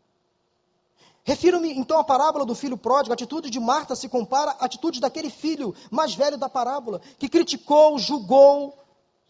[1.23, 3.13] Refiro-me então à parábola do filho pródigo.
[3.13, 7.29] A atitude de Marta se compara à atitude daquele filho mais velho da parábola, que
[7.29, 8.77] criticou, julgou,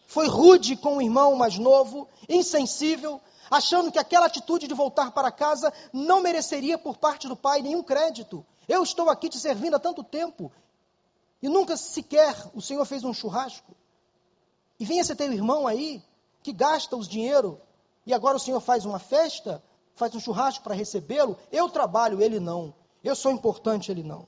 [0.06, 5.30] foi rude com o irmão mais novo, insensível, achando que aquela atitude de voltar para
[5.30, 8.44] casa não mereceria por parte do pai nenhum crédito.
[8.68, 10.50] Eu estou aqui te servindo há tanto tempo
[11.42, 13.74] e nunca sequer o Senhor fez um churrasco.
[14.78, 16.02] E vem esse teu irmão aí
[16.42, 17.60] que gasta os dinheiro
[18.06, 19.62] e agora o Senhor faz uma festa
[19.94, 22.74] faz um churrasco para recebê-lo, eu trabalho, ele não.
[23.02, 24.26] Eu sou importante, ele não.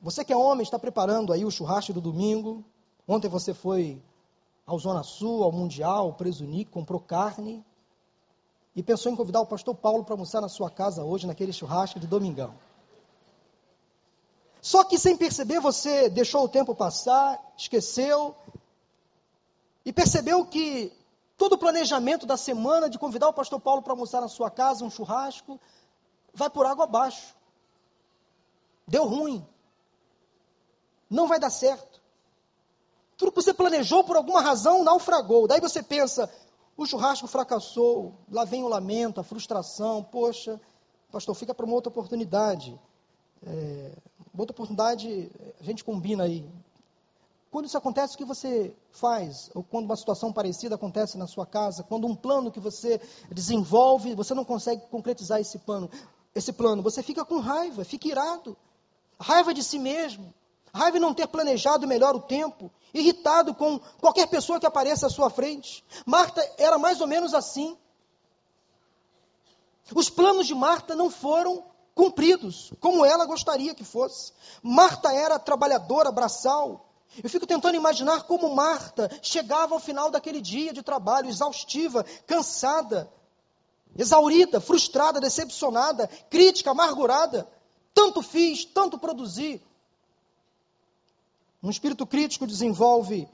[0.00, 2.64] Você que é homem, está preparando aí o churrasco do domingo.
[3.06, 4.02] Ontem você foi
[4.66, 7.64] ao Zona Sul, ao Mundial, ao Presunic, comprou carne
[8.74, 12.00] e pensou em convidar o pastor Paulo para almoçar na sua casa hoje, naquele churrasco
[12.00, 12.54] de domingão.
[14.60, 18.34] Só que sem perceber, você deixou o tempo passar, esqueceu,
[19.84, 20.92] e percebeu que
[21.42, 24.84] todo o planejamento da semana de convidar o pastor Paulo para almoçar na sua casa,
[24.84, 25.58] um churrasco,
[26.32, 27.34] vai por água abaixo.
[28.86, 29.44] Deu ruim.
[31.10, 32.00] Não vai dar certo.
[33.16, 35.48] Tudo que você planejou por alguma razão naufragou.
[35.48, 36.32] Daí você pensa,
[36.76, 40.60] o churrasco fracassou, lá vem o lamento, a frustração, poxa,
[41.10, 42.80] pastor, fica para uma outra oportunidade.
[43.44, 43.90] É,
[44.38, 45.28] outra oportunidade,
[45.60, 46.48] a gente combina aí.
[47.52, 49.50] Quando isso acontece, o que você faz?
[49.54, 52.98] Ou quando uma situação parecida acontece na sua casa, quando um plano que você
[53.30, 55.90] desenvolve, você não consegue concretizar esse plano,
[56.34, 58.56] esse plano, você fica com raiva, fica irado.
[59.20, 60.32] Raiva de si mesmo.
[60.72, 65.10] Raiva de não ter planejado melhor o tempo, irritado com qualquer pessoa que apareça à
[65.10, 65.84] sua frente.
[66.06, 67.76] Marta era mais ou menos assim.
[69.94, 71.62] Os planos de Marta não foram
[71.94, 74.32] cumpridos, como ela gostaria que fosse.
[74.62, 76.88] Marta era trabalhadora, braçal,
[77.22, 83.12] eu fico tentando imaginar como Marta chegava ao final daquele dia de trabalho, exaustiva, cansada,
[83.96, 87.46] exaurida, frustrada, decepcionada, crítica, amargurada.
[87.92, 89.60] Tanto fiz, tanto produzi.
[91.62, 93.28] Um espírito crítico desenvolve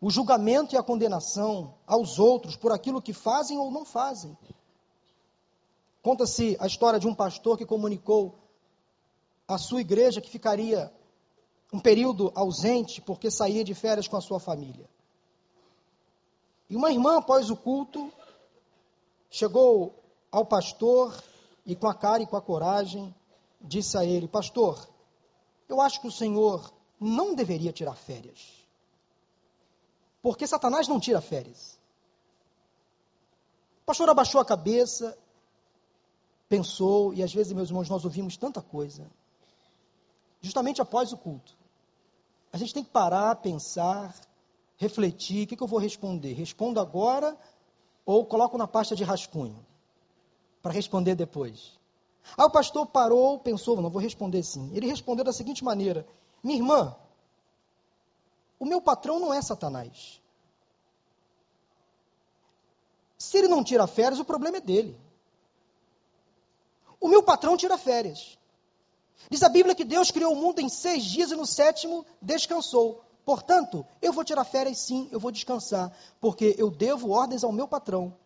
[0.00, 4.36] o julgamento e a condenação aos outros por aquilo que fazem ou não fazem.
[6.02, 8.38] Conta-se a história de um pastor que comunicou
[9.46, 10.92] à sua igreja que ficaria
[11.72, 14.88] um período ausente porque saía de férias com a sua família.
[16.68, 18.12] E uma irmã, após o culto,
[19.30, 19.94] chegou
[20.30, 21.22] ao pastor
[21.64, 23.14] e, com a cara e com a coragem,
[23.60, 24.88] disse a ele: Pastor,
[25.68, 28.66] eu acho que o senhor não deveria tirar férias.
[30.22, 31.78] Porque Satanás não tira férias.
[33.82, 35.16] O pastor abaixou a cabeça,
[36.48, 39.10] pensou, e às vezes, meus irmãos, nós ouvimos tanta coisa.
[40.40, 41.57] Justamente após o culto.
[42.52, 44.14] A gente tem que parar, pensar,
[44.76, 45.44] refletir.
[45.44, 46.32] O que, que eu vou responder?
[46.32, 47.36] Respondo agora
[48.06, 49.64] ou coloco na pasta de rascunho?
[50.62, 51.78] Para responder depois.
[52.36, 54.70] Aí o pastor parou, pensou, não vou responder sim.
[54.74, 56.06] Ele respondeu da seguinte maneira:
[56.42, 56.96] Minha irmã,
[58.58, 60.20] o meu patrão não é Satanás.
[63.16, 64.98] Se ele não tira férias, o problema é dele.
[67.00, 68.37] O meu patrão tira férias.
[69.30, 73.04] Diz a Bíblia que Deus criou o mundo em seis dias e no sétimo descansou.
[73.24, 77.68] Portanto, eu vou tirar férias sim, eu vou descansar, porque eu devo ordens ao meu
[77.68, 78.16] patrão,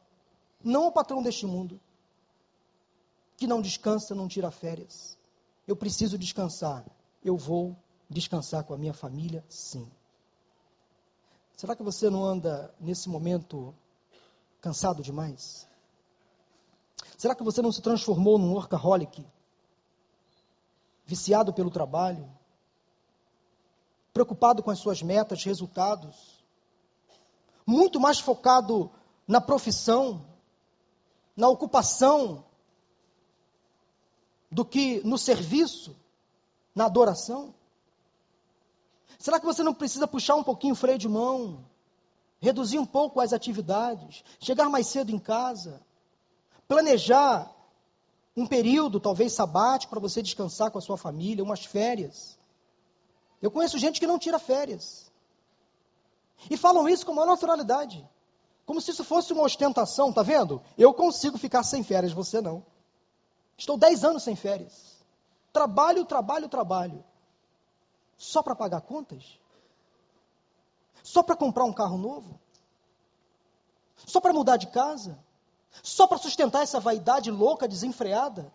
[0.63, 1.81] não ao patrão deste mundo,
[3.37, 5.19] que não descansa, não tira férias.
[5.67, 6.85] Eu preciso descansar,
[7.25, 7.77] eu vou
[8.09, 9.91] descansar com a minha família, sim.
[11.57, 13.75] Será que você não anda nesse momento
[14.61, 15.67] cansado demais?
[17.19, 19.25] Será que você não se transformou num workaholic?
[21.05, 22.29] Viciado pelo trabalho,
[24.13, 26.45] preocupado com as suas metas, resultados,
[27.67, 28.91] muito mais focado
[29.27, 30.25] na profissão,
[31.37, 32.45] na ocupação,
[34.51, 35.97] do que no serviço,
[36.75, 37.55] na adoração?
[39.19, 41.65] Será que você não precisa puxar um pouquinho o freio de mão,
[42.39, 45.81] reduzir um pouco as atividades, chegar mais cedo em casa,
[46.69, 47.51] planejar
[48.37, 52.39] um período, talvez sabático, para você descansar com a sua família, umas férias.
[53.41, 55.11] Eu conheço gente que não tira férias.
[56.51, 58.09] E falam isso com uma naturalidade.
[58.65, 60.63] Como se isso fosse uma ostentação, tá vendo?
[60.79, 62.65] Eu consigo ficar sem férias, você não.
[63.57, 64.97] Estou dez anos sem férias.
[65.53, 67.05] Trabalho, trabalho, trabalho.
[68.17, 69.39] Só para pagar contas?
[71.03, 72.41] Só para comprar um carro novo?
[74.07, 75.19] Só para mudar de casa?
[75.81, 78.53] Só para sustentar essa vaidade louca, desenfreada?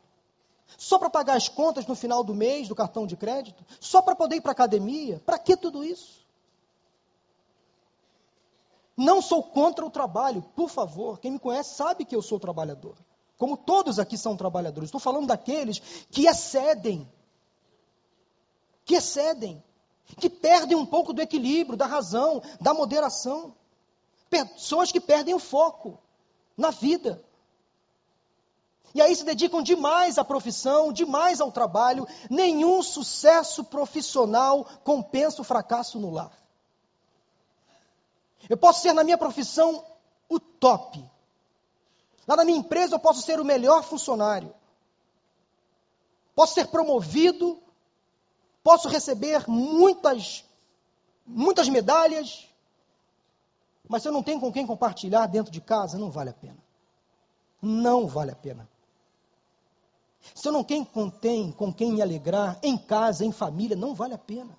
[0.77, 3.65] Só para pagar as contas no final do mês do cartão de crédito?
[3.79, 5.21] Só para poder ir para a academia?
[5.25, 6.27] Para que tudo isso?
[8.95, 11.19] Não sou contra o trabalho, por favor.
[11.19, 12.95] Quem me conhece sabe que eu sou trabalhador.
[13.37, 14.87] Como todos aqui são trabalhadores.
[14.87, 17.07] Estou falando daqueles que excedem.
[18.83, 19.63] Que excedem.
[20.19, 23.55] Que perdem um pouco do equilíbrio, da razão, da moderação.
[24.29, 25.99] Pessoas que perdem o foco
[26.57, 27.23] na vida.
[28.93, 32.07] E aí se dedicam demais à profissão, demais ao trabalho.
[32.29, 36.31] Nenhum sucesso profissional compensa o fracasso no lar.
[38.49, 39.85] Eu posso ser na minha profissão
[40.27, 41.03] o top.
[42.27, 44.53] Lá na minha empresa eu posso ser o melhor funcionário.
[46.33, 47.61] Posso ser promovido,
[48.63, 50.43] posso receber muitas
[51.27, 52.47] muitas medalhas,
[53.87, 56.57] mas se eu não tenho com quem compartilhar dentro de casa, não vale a pena.
[57.61, 58.67] Não vale a pena.
[60.33, 63.95] se eu não tenho com, tem, com quem me alegrar, em casa, em família, não
[63.95, 64.57] vale a pena.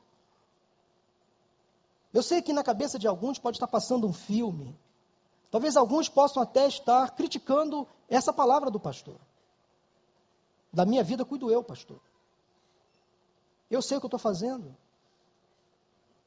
[2.13, 4.77] Eu sei que na cabeça de alguns pode estar passando um filme.
[5.51, 9.17] Talvez alguns possam até estar criticando essa palavra do pastor.
[10.73, 12.01] Da minha vida cuido eu, pastor.
[13.71, 14.75] Eu sei o que eu estou fazendo.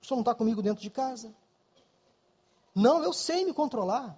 [0.01, 1.33] O senhor não está comigo dentro de casa.
[2.73, 4.17] Não, eu sei me controlar.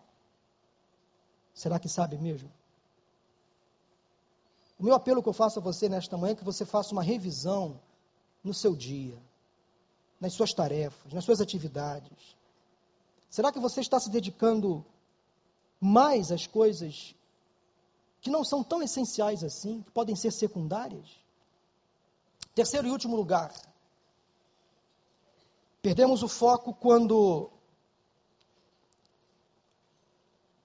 [1.54, 2.51] Será que sabe mesmo?
[4.80, 7.04] O meu apelo que eu faço a você nesta manhã é que você faça uma
[7.04, 7.80] revisão
[8.43, 9.18] no seu dia,
[10.20, 12.36] nas suas tarefas, nas suas atividades.
[13.30, 14.86] Será que você está se dedicando
[15.80, 17.16] mais às coisas
[18.22, 21.08] que não são tão essenciais assim, que podem ser secundárias?
[22.54, 23.51] Terceiro e último lugar,
[25.82, 27.49] perdemos o foco quando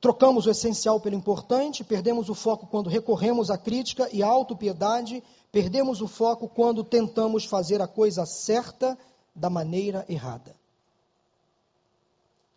[0.01, 5.23] Trocamos o essencial pelo importante, perdemos o foco quando recorremos à crítica e à autopiedade,
[5.51, 8.97] perdemos o foco quando tentamos fazer a coisa certa
[9.35, 10.55] da maneira errada.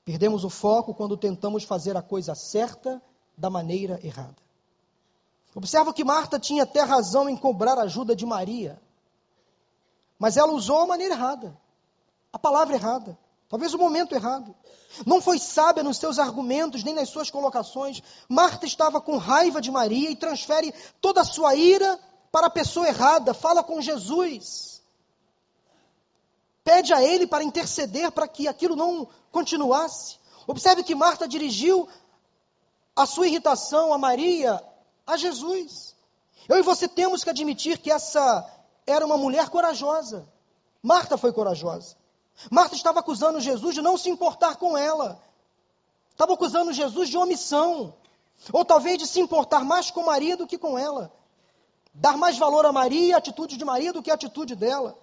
[0.05, 3.01] Perdemos o foco quando tentamos fazer a coisa certa
[3.35, 4.37] da maneira errada.
[5.55, 8.79] Observa que Marta tinha até razão em cobrar ajuda de Maria,
[10.17, 11.57] mas ela usou a maneira errada,
[12.31, 13.17] a palavra errada.
[13.51, 14.55] Talvez o momento errado.
[15.05, 18.01] Não foi sábia nos seus argumentos, nem nas suas colocações.
[18.29, 21.99] Marta estava com raiva de Maria e transfere toda a sua ira
[22.31, 23.33] para a pessoa errada.
[23.33, 24.81] Fala com Jesus.
[26.63, 30.15] Pede a ele para interceder para que aquilo não continuasse.
[30.47, 31.89] Observe que Marta dirigiu
[32.95, 34.63] a sua irritação a Maria,
[35.05, 35.93] a Jesus.
[36.47, 38.49] Eu e você temos que admitir que essa
[38.87, 40.25] era uma mulher corajosa.
[40.81, 41.99] Marta foi corajosa.
[42.49, 45.21] Marta estava acusando Jesus de não se importar com ela.
[46.11, 47.93] Estava acusando Jesus de omissão.
[48.51, 51.11] Ou talvez de se importar mais com Maria do que com ela.
[51.93, 54.97] Dar mais valor a Maria e a atitude de Maria do que a atitude dela.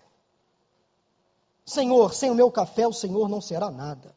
[1.64, 4.16] Senhor, sem o meu café o Senhor não será nada.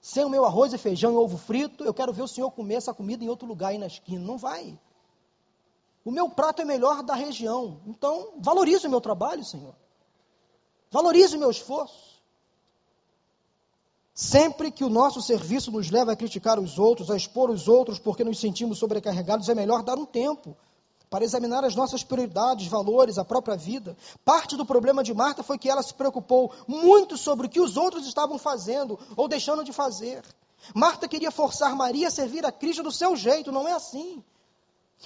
[0.00, 2.76] Sem o meu arroz e feijão e ovo frito, eu quero ver o Senhor comer
[2.76, 4.24] essa comida em outro lugar aí na esquina.
[4.24, 4.78] Não vai.
[6.04, 7.80] O meu prato é melhor da região.
[7.86, 9.74] Então, valorize o meu trabalho, Senhor.
[10.90, 12.08] Valorize o meu esforço.
[14.14, 17.98] Sempre que o nosso serviço nos leva a criticar os outros, a expor os outros
[17.98, 20.56] porque nos sentimos sobrecarregados, é melhor dar um tempo
[21.08, 23.96] para examinar as nossas prioridades, valores, a própria vida.
[24.24, 27.76] Parte do problema de Marta foi que ela se preocupou muito sobre o que os
[27.76, 30.24] outros estavam fazendo ou deixando de fazer.
[30.74, 34.22] Marta queria forçar Maria a servir a Cristo do seu jeito, não é assim.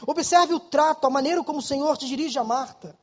[0.06, 2.98] Observe o trato, a maneira como o Senhor te dirige a Marta.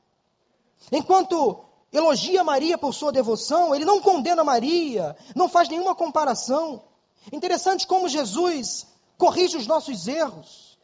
[0.91, 6.83] Enquanto elogia Maria por sua devoção, ele não condena Maria, não faz nenhuma comparação.
[7.31, 8.87] Interessante como Jesus
[9.17, 10.77] corrige os nossos erros.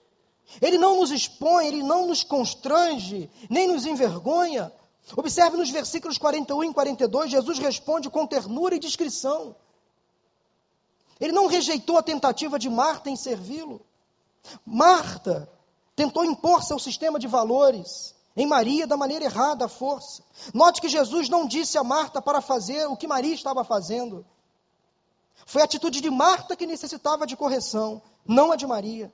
[0.61, 4.71] Ele não nos expõe, ele não nos constrange, nem nos envergonha.
[5.15, 9.55] Observe nos versículos 41 e 42, Jesus responde com ternura e discrição.
[11.19, 13.81] Ele não rejeitou a tentativa de Marta em servi-lo.
[14.65, 15.49] Marta
[15.95, 20.23] tentou impor seu sistema de valores em Maria da maneira errada, a força.
[20.53, 24.25] Note que Jesus não disse a Marta para fazer o que Maria estava fazendo.
[25.45, 29.13] Foi a atitude de Marta que necessitava de correção, não a de Maria.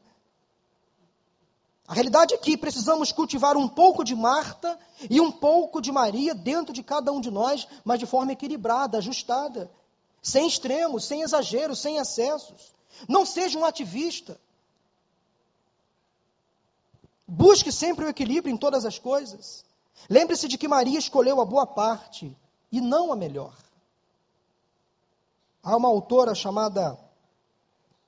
[1.87, 6.33] A realidade é que precisamos cultivar um pouco de Marta e um pouco de Maria
[6.33, 9.69] dentro de cada um de nós, mas de forma equilibrada, ajustada,
[10.21, 12.73] sem extremos, sem exageros, sem excessos.
[13.09, 14.39] Não seja um ativista.
[17.33, 19.63] Busque sempre o equilíbrio em todas as coisas.
[20.09, 22.37] Lembre-se de que Maria escolheu a boa parte
[22.69, 23.55] e não a melhor.
[25.63, 26.99] Há uma autora chamada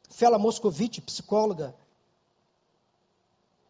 [0.10, 1.74] Fela Moscovitch, psicóloga,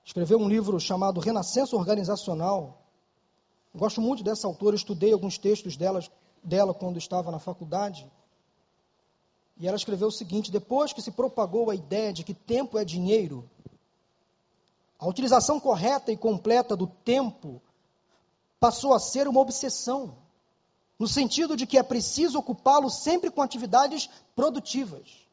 [0.04, 2.82] escreveu um livro chamado Renascença Organizacional.
[3.76, 6.04] gosto muito dessa autora, estudei alguns textos dela,
[6.43, 8.12] dela quando estava na faculdade.
[9.56, 12.84] E ela escreveu o seguinte: depois que se propagou a ideia de que tempo é
[12.84, 13.47] dinheiro,
[15.04, 17.62] a utilização correta e completa do tempo
[18.58, 20.16] passou a ser uma obsessão,
[20.97, 25.28] no sentido de que é preciso ocupá-lo sempre com atividades produtivas.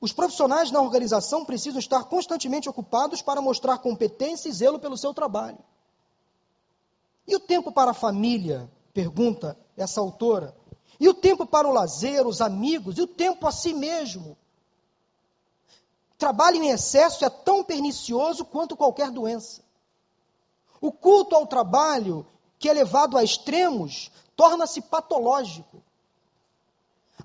[0.00, 5.12] Os profissionais na organização precisam estar constantemente ocupados para mostrar competência e zelo pelo seu
[5.12, 5.58] trabalho.
[7.26, 8.70] E o tempo para a família?
[8.94, 10.56] Pergunta essa autora.
[11.00, 12.96] E o tempo para o lazer, os amigos?
[12.96, 14.38] E o tempo a si mesmo?
[16.18, 19.62] Trabalho em excesso é tão pernicioso quanto qualquer doença.
[20.80, 22.26] O culto ao trabalho,
[22.58, 25.82] que é levado a extremos, torna-se patológico.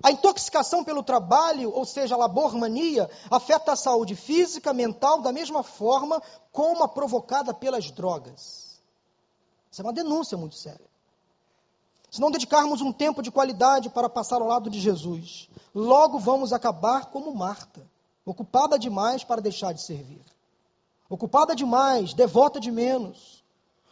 [0.02, 5.62] A intoxicação pelo trabalho, ou seja, a labormania, afeta a saúde física, mental, da mesma
[5.62, 6.20] forma
[6.50, 8.80] como a provocada pelas drogas.
[9.70, 10.90] Isso é uma denúncia muito séria.
[12.10, 16.52] Se não dedicarmos um tempo de qualidade para passar ao lado de Jesus, logo vamos
[16.52, 17.88] acabar como Marta,
[18.24, 20.22] ocupada demais para deixar de servir.
[21.08, 23.42] Ocupada demais, devota de menos.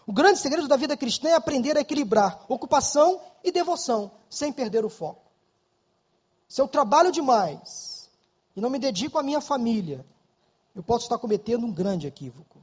[0.07, 4.85] O grande segredo da vida cristã é aprender a equilibrar ocupação e devoção, sem perder
[4.85, 5.31] o foco.
[6.49, 8.11] Se eu trabalho demais
[8.57, 10.05] e não me dedico à minha família,
[10.75, 12.59] eu posso estar cometendo um grande equívoco.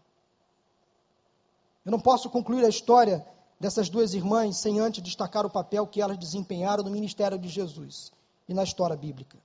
[1.85, 3.25] Eu não posso concluir a história
[3.59, 8.11] dessas duas irmãs sem antes destacar o papel que elas desempenharam no ministério de Jesus
[8.47, 9.37] e na história bíblica.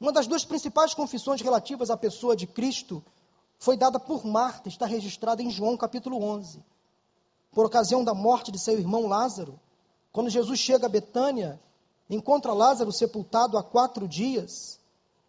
[0.00, 3.04] Uma das duas principais confissões relativas à pessoa de Cristo
[3.58, 6.62] foi dada por Marta, está registrada em João capítulo 11.
[7.50, 9.58] Por ocasião da morte de seu irmão Lázaro,
[10.12, 11.60] quando Jesus chega a Betânia,
[12.08, 14.78] encontra Lázaro sepultado há quatro dias.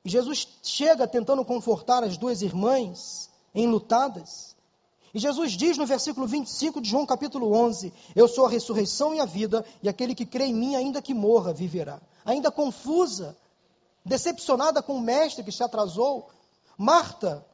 [0.06, 4.56] E Jesus chega tentando confortar as duas irmãs enlutadas.
[5.14, 9.20] E Jesus diz no versículo 25 de João capítulo 11: Eu sou a ressurreição e
[9.20, 12.00] a vida, e aquele que crê em mim, ainda que morra, viverá.
[12.24, 13.36] Ainda confusa,
[14.06, 16.30] decepcionada com o mestre que se atrasou,
[16.78, 17.46] Marta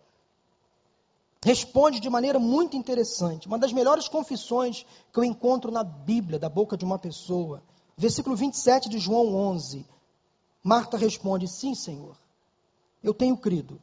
[1.44, 3.48] responde de maneira muito interessante.
[3.48, 7.64] Uma das melhores confissões que eu encontro na Bíblia, da boca de uma pessoa.
[7.98, 9.86] Versículo 27 de João 11.
[10.64, 12.18] Marta responde: Sim, Senhor,
[13.04, 13.80] eu tenho crido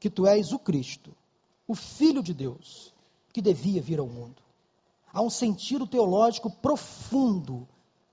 [0.00, 1.14] que tu és o Cristo,
[1.66, 2.92] o Filho de Deus,
[3.32, 4.42] que devia vir ao mundo.
[5.12, 7.66] Há um sentido teológico profundo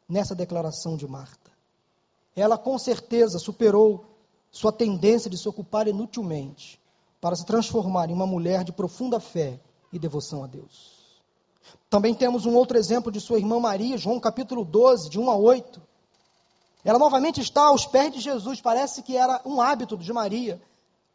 [0.07, 1.44] nessa declaração de Marta.
[2.35, 4.05] Ela com certeza superou
[4.51, 6.79] sua tendência de se ocupar inutilmente
[7.21, 9.59] para se transformar em uma mulher de profunda fé
[9.91, 10.95] e devoção a Deus.
[11.89, 15.35] Também temos um outro exemplo de sua irmã Maria, João capítulo 12, de 1 a
[15.35, 15.81] 8.
[16.83, 20.61] Ela novamente está aos pés de Jesus, parece que era um hábito de Maria,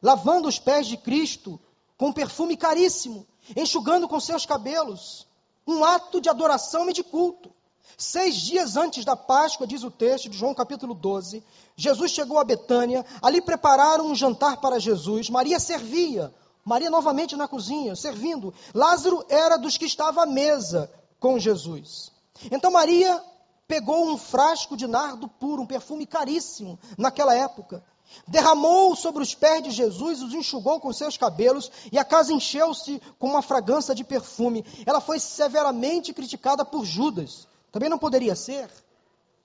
[0.02, 1.60] lavando os pés de Cristo
[1.96, 5.26] com um perfume caríssimo, enxugando com seus cabelos,
[5.66, 7.52] um ato de adoração e de culto.
[7.96, 11.42] Seis dias antes da Páscoa, diz o texto de João capítulo 12,
[11.76, 16.32] Jesus chegou a Betânia, ali prepararam um jantar para Jesus, Maria servia,
[16.64, 18.52] Maria novamente na cozinha, servindo.
[18.74, 22.12] Lázaro era dos que estava à mesa com Jesus.
[22.50, 23.22] Então Maria
[23.66, 27.82] pegou um frasco de nardo puro, um perfume caríssimo naquela época.
[28.26, 33.00] Derramou sobre os pés de Jesus, os enxugou com seus cabelos e a casa encheu-se
[33.18, 34.64] com uma fragrância de perfume.
[34.84, 37.46] Ela foi severamente criticada por Judas.
[37.72, 38.70] Também não poderia ser.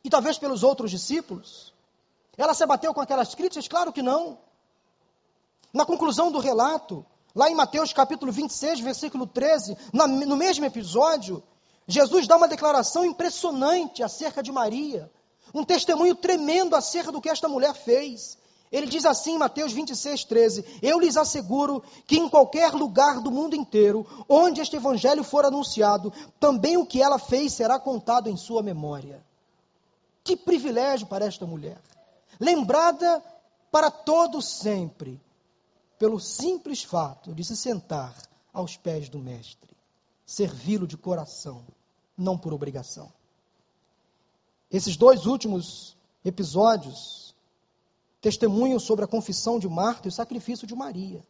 [0.04, 1.74] E talvez pelos outros discípulos.
[2.38, 3.68] Ela se abateu com aquelas críticas?
[3.68, 4.38] Claro que não.
[5.74, 11.44] Na conclusão do relato, lá em Mateus capítulo 26, versículo 13, no mesmo episódio,
[11.88, 15.12] Jesus dá uma declaração impressionante acerca de Maria,
[15.54, 18.38] um testemunho tremendo acerca do que esta mulher fez.
[18.76, 23.32] Ele diz assim em Mateus 26, 13: Eu lhes asseguro que em qualquer lugar do
[23.32, 26.12] mundo inteiro, onde este evangelho for anunciado,
[26.42, 29.26] também o que ela fez será contado em sua memória.
[30.26, 31.82] Que privilégio para esta mulher!
[32.38, 33.24] Lembrada
[33.72, 35.22] para todo sempre
[35.98, 38.14] pelo simples fato de se sentar
[38.52, 39.72] aos pés do Mestre,
[40.26, 41.64] servi-lo de coração,
[42.18, 43.10] não por obrigação.
[44.70, 45.96] Esses dois últimos
[46.26, 47.25] episódios
[48.26, 51.24] testemunham sobre a confissão de Marta e o sacrifício de Maria.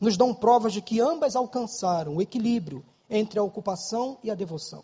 [0.00, 4.82] Nos dão provas de que ambas alcançaram o equilíbrio entre a ocupação e a devoção.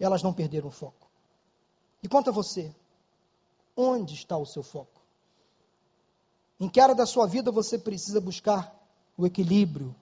[0.00, 1.08] Elas não perderam o foco.
[2.02, 2.74] E quanto a você,
[3.76, 5.00] onde está o seu foco?
[6.58, 8.74] Em que área da sua vida você precisa buscar
[9.16, 9.94] o equilíbrio,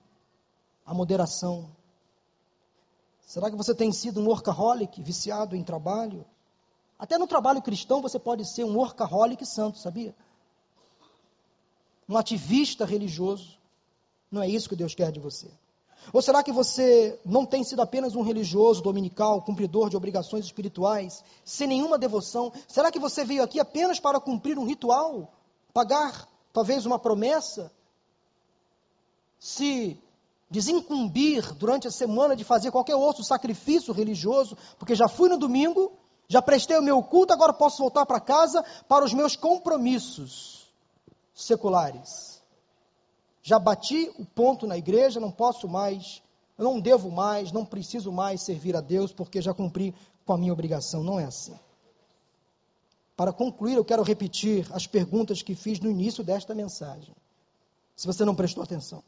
[0.87, 1.68] a moderação?
[3.27, 6.25] Será que você tem sido um workaholic, viciado em trabalho?
[6.99, 10.14] Até no trabalho cristão você pode ser um workaholic santo, sabia?
[12.12, 13.58] Um ativista religioso.
[14.30, 15.50] Não é isso que Deus quer de você.
[16.12, 21.24] Ou será que você não tem sido apenas um religioso dominical, cumpridor de obrigações espirituais,
[21.42, 22.52] sem nenhuma devoção?
[22.68, 25.32] Será que você veio aqui apenas para cumprir um ritual,
[25.72, 27.72] pagar talvez uma promessa,
[29.38, 29.98] se
[30.50, 35.90] desincumbir durante a semana de fazer qualquer outro sacrifício religioso, porque já fui no domingo,
[36.28, 40.61] já prestei o meu culto, agora posso voltar para casa para os meus compromissos
[41.35, 42.43] seculares.
[43.43, 46.22] Já bati o ponto na igreja, não posso mais,
[46.57, 50.53] não devo mais, não preciso mais servir a Deus porque já cumpri com a minha
[50.53, 51.03] obrigação.
[51.03, 51.59] Não é assim.
[53.16, 57.14] Para concluir, eu quero repetir as perguntas que fiz no início desta mensagem.
[57.97, 59.03] Se você não prestou atenção.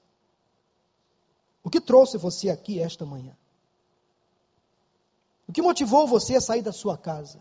[1.62, 3.36] O que trouxe você aqui esta manhã?
[5.48, 7.40] O que motivou você a sair da sua casa?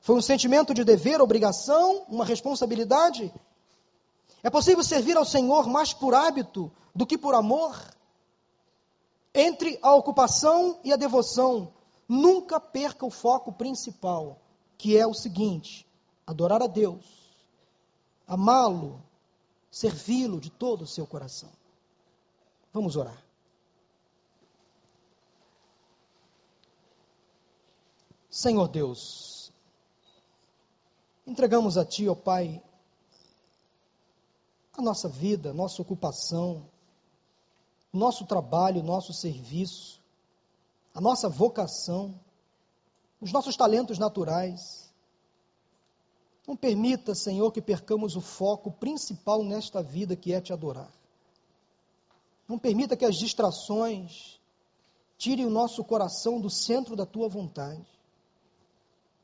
[0.00, 3.32] Foi um sentimento de dever, obrigação, uma responsabilidade?
[4.42, 7.76] É possível servir ao Senhor mais por hábito do que por amor?
[9.34, 11.72] Entre a ocupação e a devoção,
[12.08, 14.40] nunca perca o foco principal,
[14.78, 15.86] que é o seguinte:
[16.26, 17.04] adorar a Deus,
[18.26, 19.02] amá-lo,
[19.70, 21.50] servi-lo de todo o seu coração.
[22.72, 23.22] Vamos orar.
[28.30, 29.50] Senhor Deus,
[31.26, 32.62] entregamos a Ti, ó Pai,
[34.76, 36.68] a nossa vida, nossa ocupação,
[37.92, 40.00] o nosso trabalho, nosso serviço,
[40.94, 42.18] a nossa vocação,
[43.20, 44.92] os nossos talentos naturais.
[46.46, 50.90] Não permita, Senhor, que percamos o foco principal nesta vida que é te adorar.
[52.48, 54.38] Não permita que as distrações
[55.18, 57.84] tirem o nosso coração do centro da tua vontade.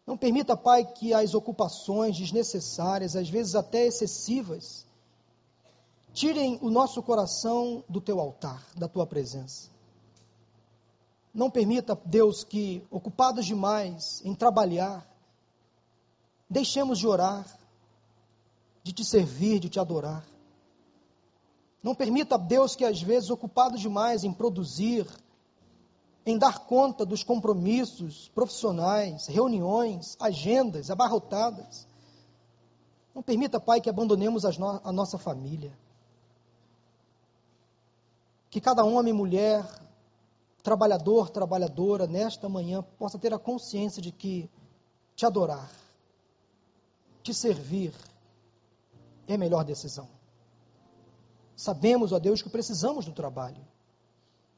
[0.07, 4.85] Não permita, Pai, que as ocupações desnecessárias, às vezes até excessivas,
[6.13, 9.71] tirem o nosso coração do teu altar, da tua presença.
[11.33, 15.07] Não permita, Deus, que, ocupados demais em trabalhar,
[16.49, 17.47] deixemos de orar,
[18.83, 20.25] de te servir, de te adorar.
[21.83, 25.07] Não permita, Deus, que às vezes, ocupados demais em produzir,
[26.27, 31.87] em dar conta dos compromissos profissionais, reuniões, agendas abarrotadas,
[33.15, 35.73] não permita, Pai, que abandonemos no a nossa família.
[38.53, 39.65] Que cada homem mulher,
[40.63, 44.51] trabalhador, trabalhadora, nesta manhã, possa ter a consciência de que
[45.17, 45.71] te adorar,
[47.23, 47.95] te servir,
[49.27, 50.07] é a melhor decisão.
[51.57, 53.67] Sabemos, ó Deus, que precisamos do trabalho.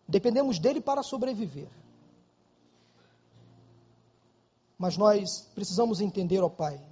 [0.09, 1.71] Dependemos dele para sobreviver.
[4.77, 6.85] Mas nós precisamos entender, ó Pai,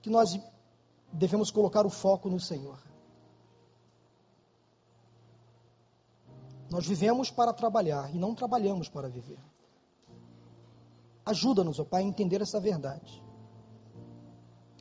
[0.00, 0.40] que nós
[1.12, 2.78] devemos colocar o foco no Senhor.
[6.72, 9.38] Nós vivemos para trabalhar e não trabalhamos para viver.
[11.24, 13.22] Ajuda-nos, ó Pai, a entender essa verdade.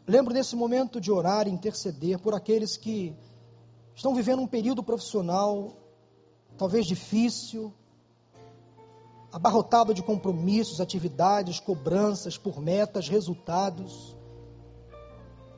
[0.08, 3.14] Lembro desse momento de orar e interceder por aqueles que
[3.94, 5.76] estão vivendo um período profissional
[6.58, 7.74] talvez difícil,
[9.32, 14.16] abarrotado de compromissos, atividades, cobranças por metas, resultados.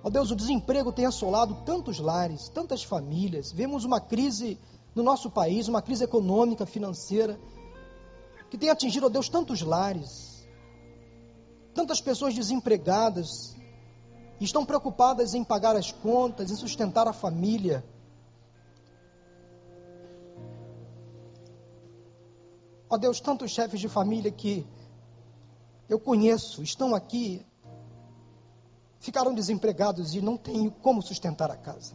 [0.03, 3.53] Ó Deus, o desemprego tem assolado tantos lares, tantas famílias.
[3.53, 4.59] Vemos uma crise
[4.93, 7.39] no nosso país, uma crise econômica, financeira,
[8.49, 10.45] que tem atingido, ó Deus, tantos lares.
[11.73, 13.55] Tantas pessoas desempregadas,
[14.41, 17.83] estão preocupadas em pagar as contas, em sustentar a família.
[22.89, 24.67] Ó Deus, tantos chefes de família que
[25.87, 27.43] eu conheço, estão aqui,
[29.03, 31.93] ficaram desempregados e não têm como sustentar a casa.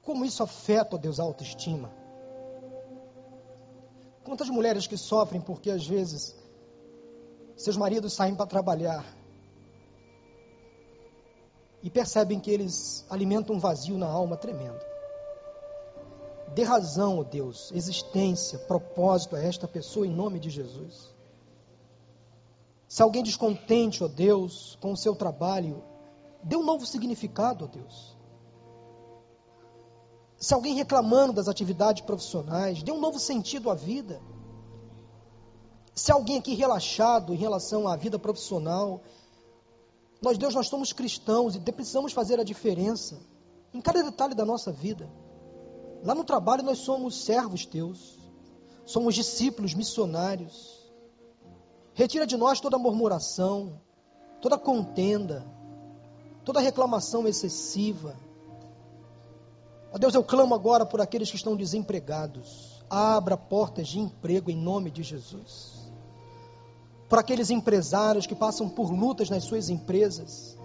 [0.00, 1.92] Como isso afeta, ó Deus, a autoestima.
[4.24, 6.34] Quantas mulheres que sofrem porque às vezes
[7.54, 9.04] seus maridos saem para trabalhar
[11.82, 14.80] e percebem que eles alimentam um vazio na alma tremendo.
[16.54, 21.14] Dê razão, ó Deus, existência, propósito a esta pessoa em nome de Jesus.
[22.88, 25.82] Se alguém descontente, ó Deus, com o seu trabalho,
[26.42, 28.16] dê um novo significado, ó Deus.
[30.38, 34.20] Se alguém reclamando das atividades profissionais, dê um novo sentido à vida.
[35.94, 39.02] Se alguém aqui relaxado em relação à vida profissional,
[40.20, 43.18] nós, Deus, nós somos cristãos e precisamos fazer a diferença
[43.72, 45.10] em cada detalhe da nossa vida.
[46.04, 48.18] Lá no trabalho nós somos servos teus,
[48.84, 50.75] somos discípulos missionários.
[51.96, 53.80] Retira de nós toda murmuração,
[54.42, 55.46] toda contenda,
[56.44, 58.14] toda reclamação excessiva.
[59.90, 62.84] Ó Deus, eu clamo agora por aqueles que estão desempregados.
[62.90, 65.90] Abra portas de emprego em nome de Jesus.
[67.08, 70.58] Por aqueles empresários que passam por lutas nas suas empresas.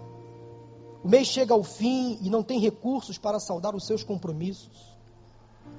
[1.02, 4.98] O mês chega ao fim e não tem recursos para saldar os seus compromissos.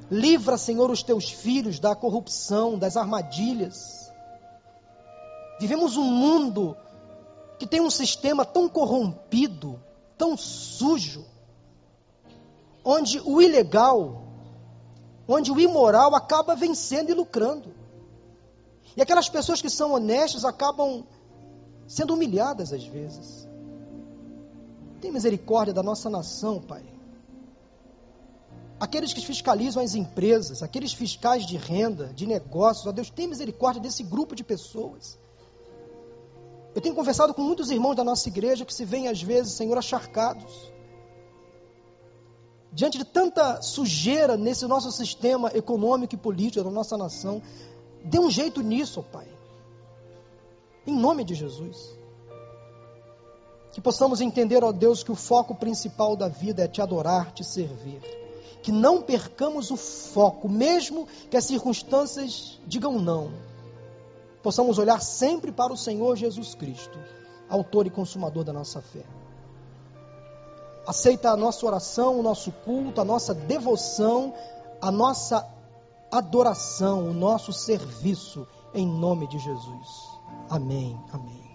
[0.10, 4.03] Livra, Senhor, os teus filhos da corrupção, das armadilhas.
[5.60, 6.76] Vivemos um mundo
[7.60, 9.82] que tem um sistema tão corrompido,
[10.18, 11.26] tão sujo,
[12.84, 14.24] onde o ilegal,
[15.28, 17.74] onde o imoral acaba vencendo e lucrando.
[18.96, 21.06] E aquelas pessoas que são honestas acabam
[21.88, 23.48] sendo humilhadas às vezes.
[25.00, 26.94] Tem misericórdia da nossa nação, Pai
[28.84, 33.82] aqueles que fiscalizam as empresas, aqueles fiscais de renda, de negócios, ó Deus, tem misericórdia
[33.82, 35.18] desse grupo de pessoas.
[36.76, 39.78] Eu tenho conversado com muitos irmãos da nossa igreja que se veem às vezes, Senhor,
[39.78, 40.72] acharcados.
[42.72, 47.42] Diante de tanta sujeira nesse nosso sistema econômico e político da nossa nação,
[48.04, 49.28] dê um jeito nisso, ó Pai.
[50.88, 51.96] Em nome de Jesus.
[53.72, 57.44] Que possamos entender, ó Deus, que o foco principal da vida é te adorar, te
[57.44, 58.02] servir.
[58.64, 63.32] Que não percamos o foco, mesmo que as circunstâncias digam não.
[64.44, 67.00] Possamos olhar sempre para o Senhor Jesus Cristo,
[67.50, 69.06] autor e consumador da nossa fé.
[70.86, 74.34] Aceita a nossa oração, o nosso culto, a nossa devoção,
[74.82, 75.48] a nossa
[76.12, 79.88] adoração, o nosso serviço, em nome de Jesus.
[80.50, 81.00] Amém.
[81.14, 81.53] Amém.